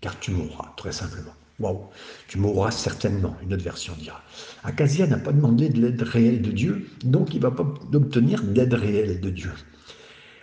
car 0.00 0.18
tu 0.20 0.30
mourras, 0.30 0.72
très 0.76 0.92
simplement. 0.92 1.32
Waouh, 1.58 1.86
tu 2.28 2.38
mourras 2.38 2.70
certainement, 2.70 3.36
une 3.42 3.54
autre 3.54 3.64
version 3.64 3.94
dira. 3.98 4.22
Acasia 4.62 5.06
n'a 5.06 5.16
pas 5.16 5.32
demandé 5.32 5.70
de 5.70 5.80
l'aide 5.80 6.02
réelle 6.02 6.42
de 6.42 6.50
Dieu, 6.50 6.86
donc 7.02 7.32
il 7.32 7.38
ne 7.38 7.42
va 7.42 7.50
pas 7.50 7.66
obtenir 7.94 8.42
d'aide 8.42 8.74
réelle 8.74 9.20
de 9.20 9.30
Dieu. 9.30 9.52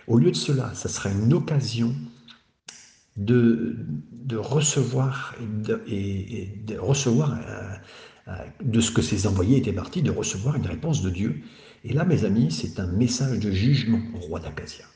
Au 0.06 0.18
lieu 0.18 0.32
de 0.32 0.36
cela, 0.36 0.74
ça 0.74 0.88
sera 0.88 1.10
une 1.10 1.32
occasion 1.32 1.94
de, 3.16 3.76
de 4.12 4.36
recevoir, 4.36 5.36
et 5.86 6.48
de, 6.66 6.76
recevoir 6.78 7.38
euh, 7.38 7.74
euh, 8.28 8.32
de 8.62 8.80
ce 8.80 8.90
que 8.90 9.02
ses 9.02 9.26
envoyés 9.26 9.58
étaient 9.58 9.72
partis, 9.72 10.02
de 10.02 10.10
recevoir 10.10 10.56
une 10.56 10.66
réponse 10.66 11.00
de 11.02 11.10
Dieu. 11.10 11.42
Et 11.84 11.92
là, 11.92 12.04
mes 12.04 12.24
amis, 12.24 12.50
c'est 12.50 12.80
un 12.80 12.86
message 12.86 13.38
de 13.38 13.50
jugement 13.52 14.00
au 14.14 14.18
roi 14.18 14.40
d'Acasia. 14.40 14.86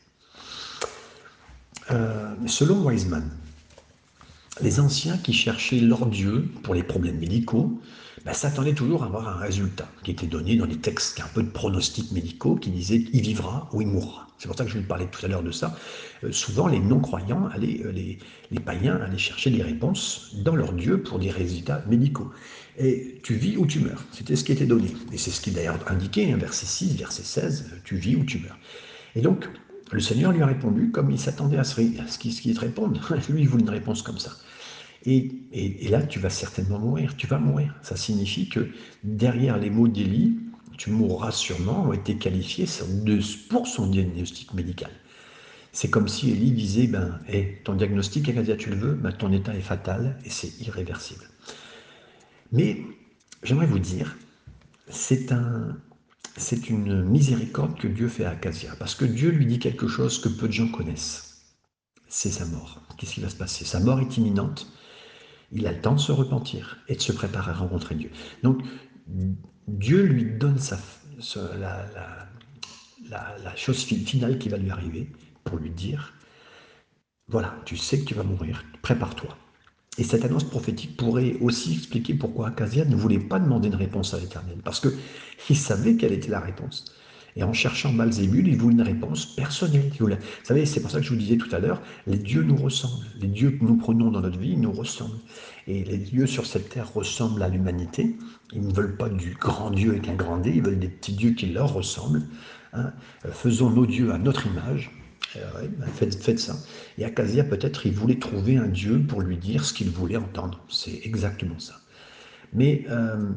Euh, 1.91 2.35
selon 2.47 2.85
Wiseman, 2.85 3.31
les 4.61 4.81
anciens 4.81 5.17
qui 5.19 5.33
cherchaient 5.33 5.81
leur 5.81 6.07
Dieu 6.07 6.49
pour 6.63 6.75
les 6.75 6.83
problèmes 6.83 7.19
médicaux 7.19 7.81
ben, 8.25 8.33
s'attendaient 8.33 8.75
toujours 8.75 9.05
à 9.05 9.07
avoir 9.07 9.29
un 9.29 9.37
résultat 9.37 9.89
qui 10.03 10.11
était 10.11 10.27
donné 10.27 10.57
dans 10.57 10.67
les 10.67 10.77
textes, 10.77 11.21
un 11.21 11.29
peu 11.35 11.43
de 11.43 11.51
pronostics 11.51 12.13
médicaux 12.13 12.57
qui 12.57 12.71
disaient 12.71 13.05
il 13.13 13.23
vivra 13.23 13.69
ou 13.73 13.81
il 13.81 13.89
mourra. 13.89 14.29
C'est 14.39 14.47
pour 14.47 14.57
ça 14.57 14.65
que 14.65 14.71
je 14.71 14.79
vous 14.79 14.85
parlais 14.85 15.07
tout 15.07 15.25
à 15.25 15.29
l'heure 15.29 15.43
de 15.43 15.51
ça. 15.51 15.77
Euh, 16.23 16.31
souvent, 16.31 16.69
les 16.69 16.79
non-croyants, 16.79 17.49
euh, 17.57 17.93
les, 17.93 18.61
païens 18.61 18.97
allaient 18.97 19.19
chercher 19.19 19.51
des 19.51 19.63
réponses 19.63 20.31
dans 20.45 20.55
leur 20.55 20.73
Dieu 20.73 21.03
pour 21.03 21.19
des 21.19 21.31
résultats 21.31 21.83
médicaux. 21.89 22.31
Et 22.79 23.19
tu 23.25 23.35
vis 23.35 23.57
ou 23.57 23.67
tu 23.67 23.81
meurs. 23.81 24.05
C'était 24.13 24.37
ce 24.37 24.45
qui 24.45 24.53
était 24.53 24.67
donné. 24.67 24.95
Et 25.13 25.19
c'est 25.19 25.33
ce 25.33 25.41
qui 25.41 25.51
d'ailleurs 25.51 25.79
indiqué, 25.89 26.33
hein, 26.33 26.37
verset 26.37 26.67
6, 26.67 26.97
verset 26.97 27.25
16, 27.25 27.81
tu 27.85 27.97
vis 27.97 28.15
ou 28.15 28.25
tu 28.25 28.39
meurs. 28.39 28.59
Et 29.17 29.21
donc, 29.21 29.49
le 29.91 30.01
Seigneur 30.01 30.33
lui 30.33 30.43
a 30.43 30.47
répondu 30.47 30.91
comme 30.91 31.11
il 31.11 31.19
s'attendait 31.19 31.59
à 31.59 31.65
ce, 31.65 31.77
qu'il 32.19 32.33
ce 32.33 32.51
te 32.51 32.61
réponde. 32.61 33.01
Lui, 33.31 33.43
il 33.43 33.49
voulait 33.49 33.63
une 33.63 33.71
réponse 33.71 34.03
comme 34.03 34.19
ça. 34.19 34.33
Et, 35.07 35.31
là, 35.89 36.03
tu 36.03 36.19
vas 36.19 36.31
certainement 36.31 36.79
mourir. 36.79 37.17
Tu 37.17 37.27
vas 37.27 37.39
mourir. 37.39 37.75
Ça 37.83 37.97
signifie 37.97 38.49
que 38.49 38.69
derrière 39.03 39.57
les 39.59 39.71
mots 39.71 39.89
d'Élie, 39.89 40.39
tu 40.77 40.91
mourras 40.91 41.33
sûrement, 41.33 41.89
ont 41.89 41.93
été 41.93 42.17
qualifiés 42.17 42.67
pour 43.49 43.67
son 43.67 43.87
diagnostic 43.87 44.53
médical. 44.55 44.91
C'est 45.73 45.91
comme 45.91 46.09
si 46.09 46.31
Élie 46.31 46.53
disait, 46.53 46.87
ben, 46.87 47.21
hey, 47.29 47.59
ton 47.65 47.75
diagnostic, 47.75 48.29
Acadia, 48.29 48.57
tu 48.57 48.71
le 48.71 48.77
veux, 48.77 48.95
ben, 48.95 49.13
ton 49.13 49.33
état 49.33 49.55
est 49.55 49.61
fatal 49.61 50.19
et 50.25 50.31
c'est 50.31 50.61
irréversible. 50.61 51.25
Mais 52.53 52.83
j'aimerais 53.43 53.67
vous 53.67 53.79
dire, 53.79 54.17
c'est 54.89 55.33
un, 55.33 55.77
c'est 56.39 56.71
une 56.71 57.03
miséricorde 57.05 57.79
que 57.79 57.89
Dieu 57.89 58.09
fait 58.09 58.25
à 58.25 58.31
Acasia, 58.31 58.75
parce 58.79 58.95
que 58.95 59.05
Dieu 59.05 59.31
lui 59.31 59.47
dit 59.47 59.59
quelque 59.59 59.89
chose 59.89 60.21
que 60.21 60.29
peu 60.29 60.49
de 60.49 60.53
gens 60.53 60.69
connaissent. 60.69 61.43
C'est 62.09 62.31
sa 62.31 62.47
mort. 62.47 62.83
Qu'est-ce 62.97 63.15
qui 63.15 63.21
va 63.21 63.29
se 63.29 63.37
passer? 63.37 63.65
Sa 63.65 63.81
mort 63.81 64.01
est 64.01 64.17
imminente. 64.17 64.73
Il 65.53 65.67
a 65.67 65.73
le 65.73 65.81
temps 65.81 65.95
de 65.95 66.01
se 66.01 66.13
repentir 66.13 66.79
et 66.89 66.97
de 66.97 67.01
se 67.01 67.13
préparer 67.13 67.51
à 67.51 67.55
rencontrer 67.55 67.95
Dieu. 67.95 68.11
Donc, 68.43 68.63
Dieu 69.67 70.03
lui 70.03 70.25
donne 70.25 70.59
la, 71.59 72.29
chose 73.57 73.83
finale 73.83 74.39
qui 74.39 74.49
va 74.49 74.57
lui 74.57 74.71
arriver 74.71 75.13
pour 75.45 75.59
lui 75.59 75.71
dire, 75.71 76.15
voilà, 77.29 77.55
tu 77.65 77.77
sais 77.77 78.01
que 78.01 78.05
tu 78.05 78.15
vas 78.15 78.23
mourir, 78.23 78.65
prépare-toi. 78.83 79.37
Et 79.99 80.05
cette 80.05 80.25
annonce 80.25 80.45
prophétique 80.45 80.97
pourrait 80.97 81.37
aussi 81.41 81.75
expliquer 81.75 82.15
pourquoi 82.15 82.49
Acasia 82.49 82.85
ne 82.85 82.95
voulait 82.95 83.19
pas 83.19 83.41
demander 83.41 83.69
une 83.69 83.75
réponse 83.75 84.15
à 84.15 84.19
l'Éternel, 84.19 84.59
parce 84.65 84.81
qu'il 84.81 85.57
savait 85.57 85.97
quelle 85.97 86.13
était 86.13 86.31
la 86.31 86.41
réponse. 86.41 86.85
Et 87.37 87.43
en 87.43 87.53
cherchant 87.53 87.93
Malzébul, 87.93 88.49
il 88.49 88.57
voulait 88.57 88.75
une 88.75 88.83
réponse 88.83 89.27
personnelle. 89.27 89.91
Vous 89.99 90.09
savez, 90.43 90.67
c'est 90.67 90.81
pour 90.81 90.91
ça 90.91 90.99
que 90.99 91.05
je 91.05 91.11
vous 91.11 91.17
disais 91.17 91.37
tout 91.37 91.55
à 91.55 91.59
l'heure, 91.59 91.81
les 92.07 92.17
dieux 92.17 92.43
nous 92.43 92.57
ressemblent. 92.57 93.05
Les 93.21 93.29
dieux 93.29 93.53
que 93.53 93.65
nous 93.65 93.77
prenons 93.77 94.11
dans 94.11 94.21
notre 94.21 94.39
vie 94.39 94.57
nous 94.57 94.73
ressemblent. 94.73 95.19
Et 95.67 95.85
les 95.85 95.99
dieux 95.99 96.27
sur 96.27 96.47
cette 96.47 96.69
terre 96.69 96.93
ressemblent 96.93 97.43
à 97.43 97.49
l'humanité. 97.49 98.17
Ils 98.53 98.67
ne 98.67 98.73
veulent 98.73 98.97
pas 98.97 99.09
du 99.09 99.37
grand 99.39 99.71
Dieu 99.71 99.91
avec 99.91 100.09
un 100.09 100.15
grand 100.15 100.39
D, 100.39 100.53
ils 100.55 100.63
veulent 100.63 100.81
des 100.81 100.89
petits 100.89 101.13
dieux 101.13 101.33
qui 101.33 101.47
leur 101.47 101.75
ressemblent. 101.75 102.23
Hein. 102.73 102.93
Faisons 103.31 103.71
nos 103.71 103.87
dieux 103.87 104.13
à 104.13 104.19
notre 104.19 104.47
image. 104.47 104.91
Euh, 105.37 105.69
ben, 105.69 105.89
faites, 105.89 106.39
ça. 106.39 106.57
Et 106.97 107.05
Acasia, 107.05 107.45
peut-être, 107.45 107.87
il 107.87 107.93
voulait 107.93 108.19
trouver 108.19 108.57
un 108.57 108.67
Dieu 108.69 109.03
pour 109.07 109.21
lui 109.21 109.37
dire 109.37 109.65
ce 109.65 109.73
qu'il 109.73 109.91
voulait 109.91 110.17
entendre. 110.17 110.65
C'est 110.69 111.01
exactement 111.05 111.59
ça. 111.59 111.81
Mais 112.53 112.87
euh, 112.89 113.31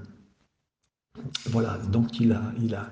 voilà, 1.48 1.78
donc 1.78 2.20
il 2.20 2.32
a, 2.32 2.54
il 2.62 2.76
a. 2.76 2.90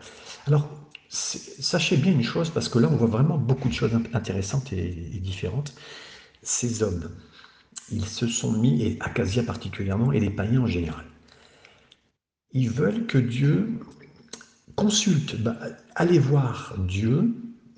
Alors, 0.48 0.70
sachez 1.10 1.98
bien 1.98 2.12
une 2.12 2.24
chose, 2.24 2.50
parce 2.50 2.68
que 2.68 2.80
là, 2.80 2.90
on 2.92 2.96
voit 2.96 3.08
vraiment 3.08 3.38
beaucoup 3.38 3.70
de 3.70 3.74
choses 3.74 3.94
intéressantes 4.14 4.74
et, 4.74 4.92
différentes. 5.22 5.74
Ces 6.42 6.84
hommes, 6.84 7.10
ils 7.92 8.06
se 8.06 8.28
sont 8.28 8.52
mis, 8.52 8.84
et 8.84 8.98
Acasia 9.00 9.44
particulièrement, 9.44 10.12
et 10.12 10.20
les 10.20 10.30
païens 10.30 10.62
en 10.62 10.68
général, 10.68 11.06
ils 12.52 12.70
veulent 12.70 13.06
que 13.06 13.18
Dieu 13.18 13.80
consulte, 14.76 15.42
bah, 15.42 15.58
allez 15.96 16.20
voir 16.20 16.76
Dieu 16.80 17.34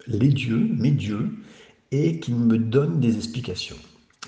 les 0.08 0.30
dieux, 0.30 0.70
mes 0.78 0.92
dieux, 0.92 1.30
et 1.92 2.20
qui 2.20 2.34
me 2.34 2.58
donnent 2.58 3.00
des 3.00 3.18
explications. 3.18 3.78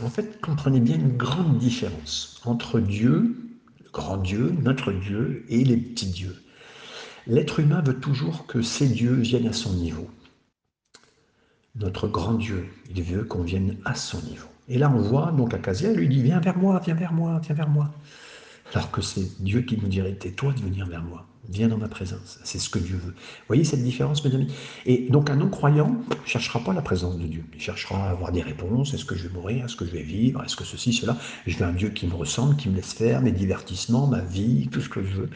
En 0.01 0.10
fait, 0.10 0.42
comprenez 0.42 0.80
bien 0.80 0.96
une 0.96 1.15
grande 1.15 1.58
différence 1.58 2.42
entre 2.46 2.80
Dieu, 2.80 3.36
le 3.84 3.89
grand 3.92 4.18
Dieu, 4.18 4.53
notre 4.62 4.92
Dieu, 4.92 5.46
et 5.50 5.63
les 5.63 5.77
petits 5.77 6.12
dieux. 6.12 6.36
L'être 7.27 7.60
humain 7.60 7.82
veut 7.82 8.00
toujours 8.00 8.46
que 8.48 8.62
ces 8.62 8.88
dieux 8.88 9.13
viennent 9.13 9.48
à 9.48 9.53
son 9.53 9.74
niveau. 9.74 10.10
Notre 11.75 12.08
grand 12.08 12.34
Dieu, 12.34 12.65
il 12.94 13.01
veut 13.01 13.24
qu'on 13.24 13.44
vienne 13.44 13.77
à 13.86 13.96
son 13.96 14.22
niveau. 14.24 14.48
Et 14.68 14.77
là, 14.77 14.92
on 14.94 15.00
voit 15.00 15.32
donc 15.32 15.53
Acasia 15.53 15.92
lui 15.92 16.08
dit 16.08 16.22
Viens 16.22 16.39
vers 16.39 16.58
moi, 16.58 16.82
viens 16.84 16.94
vers 16.96 17.13
moi, 17.13 17.39
viens 17.44 17.56
vers 17.56 17.70
moi. 17.70 17.92
Alors 18.74 18.89
que 18.89 19.01
c'est 19.01 19.42
Dieu 19.44 19.62
qui 19.62 19.77
nous 19.77 19.88
dirait 19.88 20.13
Tais-toi 20.13 20.53
de 20.53 20.62
venir 20.62 20.88
vers 20.88 21.03
moi. 21.03 21.27
Viens 21.50 21.68
dans 21.68 21.77
ma 21.77 21.89
présence. 21.89 22.39
C'est 22.44 22.58
ce 22.58 22.70
que 22.70 22.80
Dieu 22.80 22.96
veut. 22.96 23.12
Vous 23.12 23.48
voyez 23.48 23.65
cette 23.65 23.84
différence, 23.84 24.24
mes 24.24 24.34
amis? 24.34 24.51
Et 24.86 25.08
donc, 25.10 25.30
un 25.30 25.36
non-croyant 25.36 25.89
ne 25.89 26.15
cherchera 26.25 26.60
pas 26.62 26.74
la 26.74 26.82
présence 26.82 27.18
de 27.18 27.27
Dieu. 27.27 27.44
Il 27.53 27.60
cherchera 27.62 28.08
à 28.08 28.12
avoir 28.12 28.32
des 28.32 28.42
réponses. 28.42 28.94
Est-ce 28.94 29.03
que 29.03 29.15
je 29.15 29.27
vais 29.27 29.34
mourir? 29.34 29.65
Est-ce 29.65 29.75
que 29.75 29.86
je 29.86 29.92
vais 29.92 30.03
vivre? 30.03 30.42
Est-ce 30.44 30.56
que 30.56 30.63
ceci, 30.63 30.94
cela? 30.94 31.18
Je 31.46 31.58
veux 31.58 31.65
un 31.65 31.74
Dieu 31.74 31.89
qui 31.89 32.08
me 32.08 32.15
ressemble, 32.15 32.56
qui 32.56 32.70
me 32.70 32.75
laisse 32.75 32.94
faire 32.94 33.22
mes 33.22 33.34
divertissements, 33.34 34.08
ma 34.08 34.22
vie, 34.22 34.70
tout 34.72 34.82
ce 34.82 34.89
que 34.89 35.03
je 35.03 35.13
veux. 35.13 35.30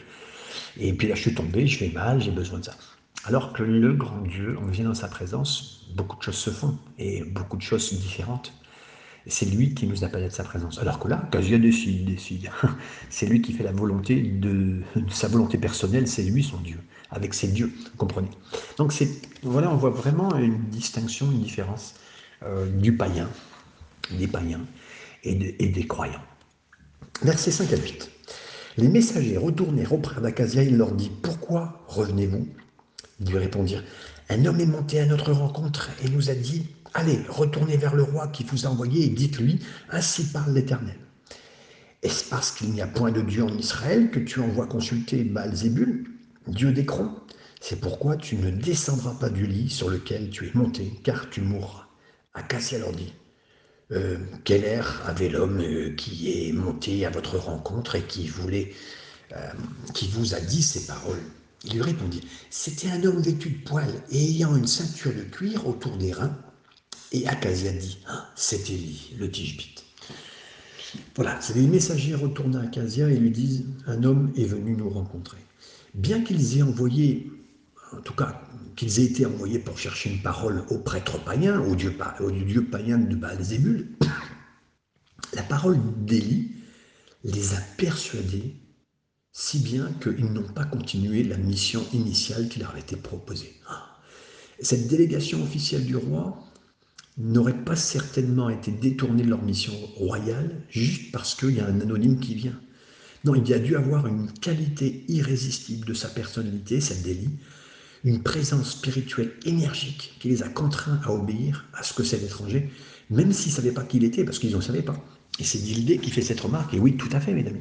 Et 0.78 0.94
puis 0.94 1.08
là, 1.08 1.14
je 1.14 1.20
suis 1.20 1.34
tombé, 1.34 1.66
je 1.66 1.78
vais 1.78 1.90
mal, 1.90 2.20
j'ai 2.22 2.30
besoin 2.30 2.60
de 2.60 2.64
ça. 2.64 2.74
Alors 3.24 3.52
que 3.52 3.62
le 3.62 3.92
grand 3.92 4.22
Dieu, 4.22 4.56
on 4.62 4.66
vient 4.66 4.86
dans 4.86 4.94
sa 4.94 5.08
présence, 5.08 5.86
beaucoup 5.94 6.16
de 6.16 6.22
choses 6.22 6.38
se 6.38 6.50
font 6.50 6.78
et 6.98 7.22
beaucoup 7.22 7.58
de 7.58 7.62
choses 7.62 7.92
différentes. 7.92 8.54
C'est 9.28 9.46
lui 9.46 9.74
qui 9.74 9.86
nous 9.86 10.04
appelle 10.04 10.24
à 10.24 10.30
sa 10.30 10.42
présence. 10.42 10.78
Alors 10.78 10.98
que 10.98 11.06
là, 11.06 11.28
Casia 11.30 11.58
décide, 11.58 12.06
décide. 12.06 12.50
C'est 13.10 13.26
lui 13.26 13.42
qui 13.42 13.52
fait 13.52 13.62
la 13.62 13.72
volonté 13.72 14.22
de, 14.22 14.80
sa 15.10 15.28
volonté 15.28 15.58
personnelle, 15.58 16.08
c'est 16.08 16.22
lui 16.22 16.42
son 16.42 16.58
Dieu, 16.58 16.78
avec 17.10 17.34
ses 17.34 17.48
dieux, 17.48 17.72
comprenez. 17.96 18.30
Donc 18.76 18.92
c'est, 18.92 19.08
voilà, 19.42 19.70
on 19.70 19.76
voit 19.76 19.90
vraiment 19.90 20.34
une 20.36 20.58
distinction, 20.70 21.30
une 21.30 21.42
différence 21.42 21.94
euh, 22.42 22.66
du 22.66 22.96
païen, 22.96 23.28
des 24.12 24.26
païens 24.26 24.60
et, 25.24 25.34
des 25.34 25.86
croyants. 25.86 26.22
Verset 27.22 27.50
5 27.50 27.72
à 27.72 27.76
8. 27.76 28.10
Les 28.78 28.88
messagers 28.88 29.36
retournèrent 29.36 29.92
auprès 29.92 30.20
d'Acasia, 30.20 30.62
il 30.62 30.76
leur 30.76 30.92
dit 30.92 31.10
Pourquoi 31.22 31.84
revenez-vous? 31.88 32.48
Ils 33.20 33.30
lui 33.30 33.38
répondirent 33.38 33.84
Un 34.28 34.44
homme 34.44 34.60
est 34.60 34.66
monté 34.66 35.00
à 35.00 35.06
notre 35.06 35.32
rencontre 35.32 35.90
et 36.04 36.08
nous 36.08 36.30
a 36.30 36.34
dit 36.34 36.66
Allez, 36.98 37.20
retournez 37.28 37.76
vers 37.76 37.94
le 37.94 38.02
roi 38.02 38.26
qui 38.26 38.42
vous 38.42 38.66
a 38.66 38.70
envoyé 38.70 39.04
et 39.04 39.08
dites-lui, 39.08 39.60
ainsi 39.88 40.24
parle 40.32 40.52
l'Éternel. 40.52 40.98
Est-ce 42.02 42.28
parce 42.28 42.50
qu'il 42.50 42.72
n'y 42.72 42.80
a 42.80 42.88
point 42.88 43.12
de 43.12 43.20
Dieu 43.20 43.44
en 43.44 43.56
Israël 43.56 44.10
que 44.10 44.18
tu 44.18 44.40
envoies 44.40 44.66
consulter 44.66 45.22
Baal-Zébul, 45.22 46.10
Dieu 46.48 46.72
d'Écron 46.72 47.08
C'est 47.60 47.78
pourquoi 47.78 48.16
tu 48.16 48.34
ne 48.34 48.50
descendras 48.50 49.14
pas 49.14 49.30
du 49.30 49.46
lit 49.46 49.70
sur 49.70 49.90
lequel 49.90 50.28
tu 50.30 50.48
es 50.48 50.50
monté, 50.54 50.92
car 51.04 51.30
tu 51.30 51.40
mourras. 51.40 51.86
Acacia 52.34 52.80
leur 52.80 52.90
dit, 52.90 53.14
euh, 53.92 54.18
quel 54.42 54.64
air 54.64 55.00
avait 55.06 55.28
l'homme 55.28 55.60
euh, 55.60 55.94
qui 55.94 56.48
est 56.48 56.52
monté 56.52 57.06
à 57.06 57.10
votre 57.10 57.38
rencontre 57.38 57.94
et 57.94 58.02
qui 58.02 58.28
euh, 59.36 59.36
qui 59.94 60.08
vous 60.08 60.34
a 60.34 60.40
dit 60.40 60.64
ces 60.64 60.84
paroles? 60.84 61.22
Il 61.62 61.74
lui 61.74 61.82
répondit, 61.82 62.26
c'était 62.50 62.90
un 62.90 63.04
homme 63.04 63.22
vêtu 63.22 63.50
de 63.50 63.64
poils 63.64 64.02
et 64.10 64.20
ayant 64.20 64.56
une 64.56 64.66
ceinture 64.66 65.14
de 65.14 65.22
cuir 65.22 65.68
autour 65.68 65.96
des 65.96 66.12
reins 66.12 66.36
et 67.12 67.26
Acasia 67.28 67.72
dit 67.72 67.98
ah, 68.06 68.30
C'est 68.36 68.70
Élie, 68.70 69.14
le 69.18 69.30
Tishbite. 69.30 69.84
Voilà, 71.14 71.40
c'est 71.40 71.54
les 71.54 71.66
messagers 71.66 72.14
retournent 72.14 72.56
à 72.56 72.62
Acasia 72.62 73.08
et 73.10 73.16
lui 73.16 73.30
disent 73.30 73.64
Un 73.86 74.04
homme 74.04 74.32
est 74.36 74.44
venu 74.44 74.74
nous 74.76 74.88
rencontrer. 74.88 75.38
Bien 75.94 76.22
qu'ils 76.22 76.58
aient 76.58 76.62
envoyé, 76.62 77.30
en 77.92 78.00
tout 78.00 78.14
cas, 78.14 78.42
qu'ils 78.76 79.00
aient 79.00 79.04
été 79.04 79.26
envoyés 79.26 79.58
pour 79.58 79.78
chercher 79.78 80.10
une 80.10 80.22
parole 80.22 80.64
aux 80.70 80.78
prêtres 80.78 81.22
païens, 81.22 81.60
au 81.60 81.74
dieu, 81.74 81.96
au 82.20 82.62
païen 82.62 82.98
de 82.98 83.16
Baal-Zébul, 83.16 83.88
la 85.34 85.42
parole 85.42 85.78
d'Élie 86.04 86.52
les 87.24 87.54
a 87.54 87.60
persuadés 87.76 88.54
si 89.32 89.58
bien 89.58 89.92
qu'ils 90.02 90.32
n'ont 90.32 90.52
pas 90.52 90.64
continué 90.64 91.22
la 91.22 91.36
mission 91.36 91.84
initiale 91.92 92.48
qui 92.48 92.58
leur 92.58 92.70
avait 92.70 92.80
été 92.80 92.96
proposée. 92.96 93.54
Cette 94.60 94.88
délégation 94.88 95.42
officielle 95.42 95.84
du 95.84 95.96
roi 95.96 96.47
n'auraient 97.18 97.64
pas 97.64 97.76
certainement 97.76 98.48
été 98.48 98.70
détournés 98.70 99.24
de 99.24 99.30
leur 99.30 99.42
mission 99.42 99.72
royale 99.96 100.62
juste 100.70 101.10
parce 101.12 101.34
qu'il 101.34 101.50
y 101.50 101.60
a 101.60 101.66
un 101.66 101.80
anonyme 101.80 102.20
qui 102.20 102.34
vient. 102.34 102.58
Non, 103.24 103.34
il 103.34 103.48
y 103.48 103.52
a 103.52 103.58
dû 103.58 103.76
avoir 103.76 104.06
une 104.06 104.30
qualité 104.30 105.04
irrésistible 105.08 105.86
de 105.86 105.94
sa 105.94 106.08
personnalité, 106.08 106.80
cette 106.80 107.02
délit, 107.02 107.30
une 108.04 108.22
présence 108.22 108.70
spirituelle 108.70 109.32
énergique 109.44 110.16
qui 110.20 110.28
les 110.28 110.44
a 110.44 110.48
contraints 110.48 111.00
à 111.04 111.12
obéir 111.12 111.66
à 111.74 111.82
ce 111.82 111.92
que 111.92 112.04
c'est 112.04 112.18
l'étranger, 112.18 112.70
même 113.10 113.32
s'ils 113.32 113.50
ne 113.50 113.56
savaient 113.56 113.72
pas 113.72 113.82
qui 113.82 113.96
il 113.96 114.04
était, 114.04 114.24
parce 114.24 114.38
qu'ils 114.38 114.54
ne 114.54 114.60
savaient 114.60 114.82
pas. 114.82 114.96
Et 115.40 115.44
c'est 115.44 115.58
Dildé 115.58 115.98
qui 115.98 116.10
fait 116.10 116.22
cette 116.22 116.40
remarque, 116.40 116.74
et 116.74 116.78
oui, 116.78 116.96
tout 116.96 117.08
à 117.12 117.20
fait, 117.20 117.32
mes 117.32 117.46
amis. 117.46 117.60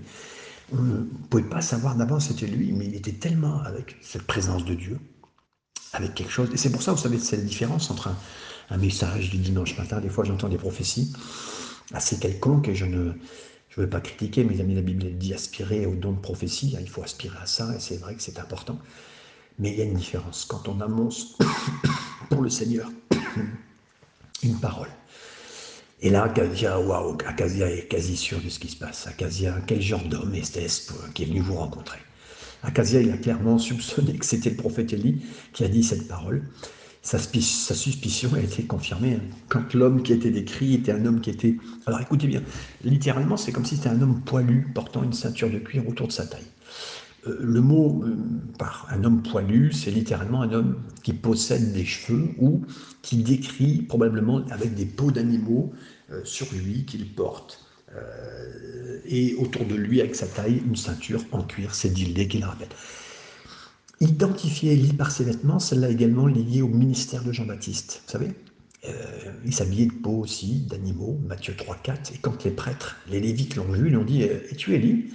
On 0.71 0.81
ne 0.81 1.03
pouvait 1.29 1.43
pas 1.43 1.61
savoir 1.61 1.95
d'avance 1.95 2.27
c'était 2.27 2.47
lui, 2.47 2.71
mais 2.73 2.85
il 2.85 2.95
était 2.95 3.13
tellement 3.13 3.61
avec 3.61 3.95
cette 4.01 4.23
présence 4.23 4.65
de 4.65 4.75
Dieu, 4.75 4.99
avec 5.93 6.13
quelque 6.13 6.31
chose. 6.31 6.49
Et 6.53 6.57
c'est 6.57 6.71
pour 6.71 6.83
ça, 6.83 6.91
vous 6.91 7.01
savez, 7.01 7.17
c'est 7.17 7.37
la 7.37 7.43
différence 7.43 7.89
entre 7.89 8.09
un, 8.09 8.17
un 8.69 8.77
message 8.77 9.29
du 9.29 9.37
dimanche 9.37 9.77
matin. 9.77 9.99
Des 9.99 10.09
fois, 10.09 10.23
j'entends 10.23 10.49
des 10.49 10.57
prophéties 10.57 11.13
assez 11.93 12.17
quelconques 12.17 12.67
et 12.67 12.75
je 12.75 12.85
ne 12.85 13.13
je 13.69 13.81
veux 13.81 13.89
pas 13.89 14.01
critiquer. 14.01 14.43
Mes 14.43 14.59
amis, 14.59 14.75
la 14.75 14.81
Bible 14.81 15.17
dit 15.17 15.33
aspirer 15.33 15.85
au 15.85 15.95
don 15.95 16.13
de 16.13 16.19
prophétie. 16.19 16.75
Il 16.79 16.89
faut 16.89 17.03
aspirer 17.03 17.37
à 17.41 17.45
ça 17.45 17.73
et 17.75 17.79
c'est 17.79 17.97
vrai 17.97 18.15
que 18.15 18.21
c'est 18.21 18.39
important. 18.39 18.79
Mais 19.59 19.71
il 19.71 19.77
y 19.77 19.81
a 19.81 19.85
une 19.85 19.93
différence. 19.93 20.45
Quand 20.45 20.67
on 20.67 20.81
annonce 20.81 21.37
pour 22.29 22.41
le 22.41 22.49
Seigneur 22.49 22.89
une 24.43 24.59
parole, 24.59 24.89
et 25.99 26.11
là, 26.11 26.23
Acasia, 26.23 26.79
waouh, 26.79 27.17
Acasia 27.25 27.71
est 27.71 27.87
quasi 27.87 28.15
sûr 28.15 28.39
de 28.39 28.49
ce 28.49 28.59
qui 28.59 28.67
se 28.67 28.75
passe. 28.75 29.07
Acasia, 29.07 29.55
quel 29.65 29.81
genre 29.81 30.03
d'homme 30.03 30.35
est-ce 30.35 30.91
qui 31.13 31.23
est 31.23 31.25
venu 31.25 31.39
vous 31.39 31.55
rencontrer? 31.55 31.99
Acasia, 32.61 33.01
il 33.01 33.11
a 33.11 33.17
clairement 33.17 33.57
soupçonné 33.57 34.15
que 34.15 34.25
c'était 34.25 34.51
le 34.51 34.57
prophète 34.57 34.93
Élie 34.93 35.23
qui 35.53 35.63
a 35.63 35.67
dit 35.67 35.83
cette 35.83 36.07
parole 36.07 36.43
sa, 37.07 37.73
suspicion 37.73 38.33
a 38.33 38.39
été 38.41 38.63
confirmée. 38.63 39.13
Hein. 39.13 39.35
Quand 39.47 39.73
l'homme 39.73 40.03
qui 40.03 40.11
était 40.11 40.29
décrit 40.29 40.73
était 40.73 40.91
un 40.91 41.05
homme 41.05 41.21
qui 41.21 41.29
était... 41.29 41.55
Alors 41.85 42.01
écoutez 42.01 42.27
bien, 42.27 42.41
littéralement 42.83 43.37
c'est 43.37 43.53
comme 43.53 43.63
si 43.63 43.77
c'était 43.77 43.89
un 43.89 44.01
homme 44.01 44.21
poilu 44.21 44.67
portant 44.75 45.03
une 45.03 45.13
ceinture 45.13 45.49
de 45.49 45.57
cuir 45.57 45.87
autour 45.87 46.07
de 46.07 46.11
sa 46.11 46.25
taille. 46.25 46.51
euh, 47.27 47.37
le 47.39 47.61
mot 47.61 48.03
euh, 48.03 48.17
par 48.59 48.87
un 48.91 49.05
homme 49.05 49.23
poilu, 49.23 49.71
c'est 49.71 49.91
littéralement 49.91 50.41
un 50.41 50.51
homme 50.51 50.75
qui 51.01 51.13
possède 51.13 51.71
des 51.71 51.85
cheveux 51.85 52.29
ou 52.39 52.65
qui 53.01 53.17
décrit 53.17 53.83
probablement 53.83 54.45
avec 54.49 54.75
des 54.75 54.85
peaux 54.85 55.11
d'animaux 55.11 55.71
euh, 56.11 56.19
sur 56.25 56.47
lui 56.53 56.85
qu'il 56.85 57.05
porte. 57.13 57.63
et 59.05 59.33
autour 59.35 59.65
de 59.65 59.75
lui, 59.75 60.01
avec 60.01 60.13
sa 60.13 60.27
taille, 60.27 60.61
une 60.67 60.75
ceinture 60.75 61.23
en 61.31 61.41
cuir, 61.41 61.73
c'est 61.73 61.89
Dildé 61.89 62.27
qui 62.27 62.39
le 62.39 62.45
rappelle. 62.45 62.67
Identifier 63.99 64.73
Élie 64.73 64.93
par 64.93 65.11
ses 65.11 65.23
vêtements, 65.23 65.59
celle-là 65.59 65.89
également 65.89 66.27
liée 66.27 66.61
au 66.61 66.67
ministère 66.67 67.23
de 67.23 67.31
Jean-Baptiste. 67.31 68.01
Vous 68.05 68.11
savez 68.11 68.31
il 69.45 69.53
s'habillait 69.53 69.87
de 69.87 69.93
peau 69.93 70.19
aussi, 70.19 70.61
d'animaux, 70.61 71.19
Matthieu 71.25 71.55
3, 71.55 71.77
4. 71.77 72.13
Et 72.13 72.17
quand 72.17 72.43
les 72.43 72.51
prêtres, 72.51 72.97
les 73.07 73.19
Lévites 73.19 73.55
l'ont 73.55 73.71
vu, 73.71 73.87
ils 73.87 73.91
lui 73.91 73.97
ont 73.97 74.05
dit 74.05 74.23
Es-tu 74.23 74.75
Élie? 74.75 75.11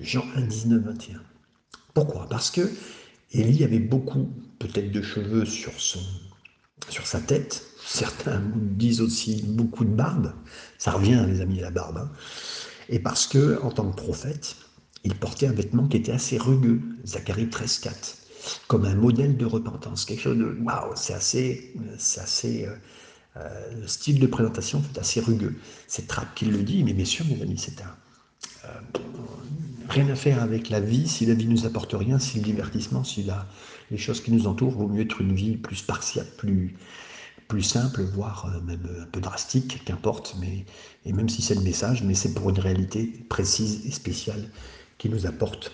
Jean 0.00 0.24
1, 0.36 0.42
19, 0.42 0.82
21. 0.82 1.20
Pourquoi? 1.94 2.26
Parce 2.28 2.50
que 2.50 2.70
Élie 3.32 3.64
avait 3.64 3.78
beaucoup, 3.78 4.30
peut-être, 4.58 4.90
de 4.90 5.02
cheveux 5.02 5.44
sur, 5.44 5.72
son, 5.78 6.00
sur 6.88 7.06
sa 7.06 7.20
tête. 7.20 7.66
Certains 7.84 8.42
disent 8.56 9.00
aussi 9.00 9.42
beaucoup 9.42 9.84
de 9.84 9.94
barbe. 9.94 10.32
Ça 10.78 10.92
revient, 10.92 11.24
les 11.28 11.40
amis, 11.40 11.60
à 11.60 11.64
la 11.64 11.70
barbe. 11.70 11.98
Hein. 11.98 12.10
Et 12.88 12.98
parce 12.98 13.26
que, 13.26 13.60
en 13.62 13.70
tant 13.70 13.90
que 13.90 13.96
prophète, 13.96 14.56
il 15.04 15.14
portait 15.14 15.46
un 15.46 15.52
vêtement 15.52 15.86
qui 15.88 15.96
était 15.96 16.12
assez 16.12 16.38
rugueux. 16.38 16.80
Zacharie 17.04 17.48
13, 17.48 17.78
4. 17.80 18.16
Comme 18.68 18.84
un 18.84 18.94
modèle 18.94 19.36
de 19.36 19.44
repentance. 19.44 20.04
Quelque 20.04 20.20
chose 20.20 20.38
de. 20.38 20.56
Waouh 20.62 20.92
C'est 20.94 21.14
assez. 21.14 21.74
C'est 21.98 22.20
assez 22.20 22.66
euh, 22.66 22.74
euh, 23.36 23.80
le 23.80 23.86
style 23.86 24.20
de 24.20 24.26
présentation 24.26 24.82
assez 24.98 25.20
rugueux. 25.20 25.56
C'est 25.88 26.06
Trapp 26.06 26.34
qui 26.34 26.46
le 26.46 26.62
dit, 26.62 26.84
mais 26.84 26.92
bien 26.92 27.04
sûr, 27.04 27.24
mes 27.26 27.40
amis, 27.42 27.58
c'est 27.58 27.80
un. 27.82 27.96
Euh, 28.66 28.98
rien 29.88 30.08
à 30.08 30.14
faire 30.14 30.42
avec 30.42 30.70
la 30.70 30.80
vie 30.80 31.08
si 31.08 31.26
la 31.26 31.34
vie 31.34 31.48
nous 31.48 31.66
apporte 31.66 31.92
rien, 31.92 32.18
si 32.18 32.38
le 32.38 32.44
divertissement, 32.44 33.04
si 33.04 33.24
la, 33.24 33.46
les 33.90 33.98
choses 33.98 34.20
qui 34.20 34.30
nous 34.30 34.46
entourent, 34.46 34.72
vaut 34.72 34.88
mieux 34.88 35.02
être 35.02 35.20
une 35.20 35.34
vie 35.34 35.56
plus 35.56 35.76
spartiate, 35.76 36.36
plus, 36.36 36.76
plus 37.48 37.62
simple, 37.62 38.02
voire 38.02 38.48
même 38.64 38.88
un 39.00 39.06
peu 39.06 39.20
drastique, 39.20 39.84
qu'importe, 39.84 40.36
mais, 40.40 40.64
et 41.04 41.12
même 41.12 41.28
si 41.28 41.42
c'est 41.42 41.54
le 41.54 41.60
message, 41.60 42.02
mais 42.04 42.14
c'est 42.14 42.32
pour 42.34 42.50
une 42.50 42.58
réalité 42.58 43.12
précise 43.28 43.84
et 43.84 43.90
spéciale 43.90 44.48
qui 45.02 45.08
nous 45.08 45.26
apporte 45.26 45.72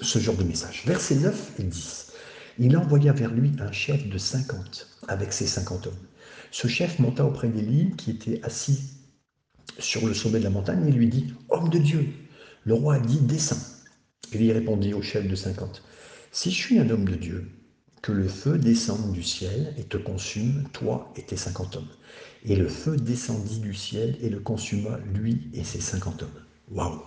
ce 0.00 0.18
genre 0.18 0.36
de 0.36 0.42
message. 0.42 0.84
Versets 0.86 1.16
9 1.16 1.52
et 1.58 1.64
10. 1.64 2.12
Il 2.58 2.74
envoya 2.78 3.12
vers 3.12 3.30
lui 3.30 3.52
un 3.58 3.70
chef 3.72 4.08
de 4.08 4.16
50 4.16 4.88
avec 5.06 5.34
ses 5.34 5.46
50 5.46 5.88
hommes. 5.88 6.06
Ce 6.50 6.66
chef 6.66 6.98
monta 6.98 7.26
auprès 7.26 7.48
d'Élie 7.48 7.92
qui 7.98 8.10
était 8.10 8.40
assis 8.42 8.80
sur 9.78 10.06
le 10.06 10.14
sommet 10.14 10.38
de 10.38 10.44
la 10.44 10.50
montagne 10.50 10.88
et 10.88 10.92
lui 10.92 11.08
dit 11.08 11.34
Homme 11.50 11.68
de 11.68 11.76
Dieu, 11.76 12.08
le 12.64 12.72
roi 12.72 12.94
a 12.94 13.00
dit 13.00 13.20
Descends. 13.20 13.60
Il 14.32 14.50
répondit 14.50 14.94
au 14.94 15.02
chef 15.02 15.28
de 15.28 15.34
cinquante 15.34 15.82
Si 16.32 16.50
je 16.50 16.56
suis 16.56 16.78
un 16.78 16.88
homme 16.88 17.04
de 17.04 17.16
Dieu, 17.16 17.50
que 18.00 18.12
le 18.12 18.28
feu 18.28 18.56
descende 18.56 19.12
du 19.12 19.22
ciel 19.22 19.74
et 19.76 19.84
te 19.84 19.98
consume, 19.98 20.64
toi 20.72 21.12
et 21.16 21.22
tes 21.22 21.36
cinquante 21.36 21.76
hommes. 21.76 21.92
Et 22.46 22.56
le 22.56 22.70
feu 22.70 22.96
descendit 22.96 23.58
du 23.58 23.74
ciel 23.74 24.16
et 24.22 24.30
le 24.30 24.40
consuma, 24.40 24.98
lui 25.12 25.50
et 25.52 25.64
ses 25.64 25.82
cinquante 25.82 26.22
hommes. 26.22 26.44
Waouh 26.70 27.02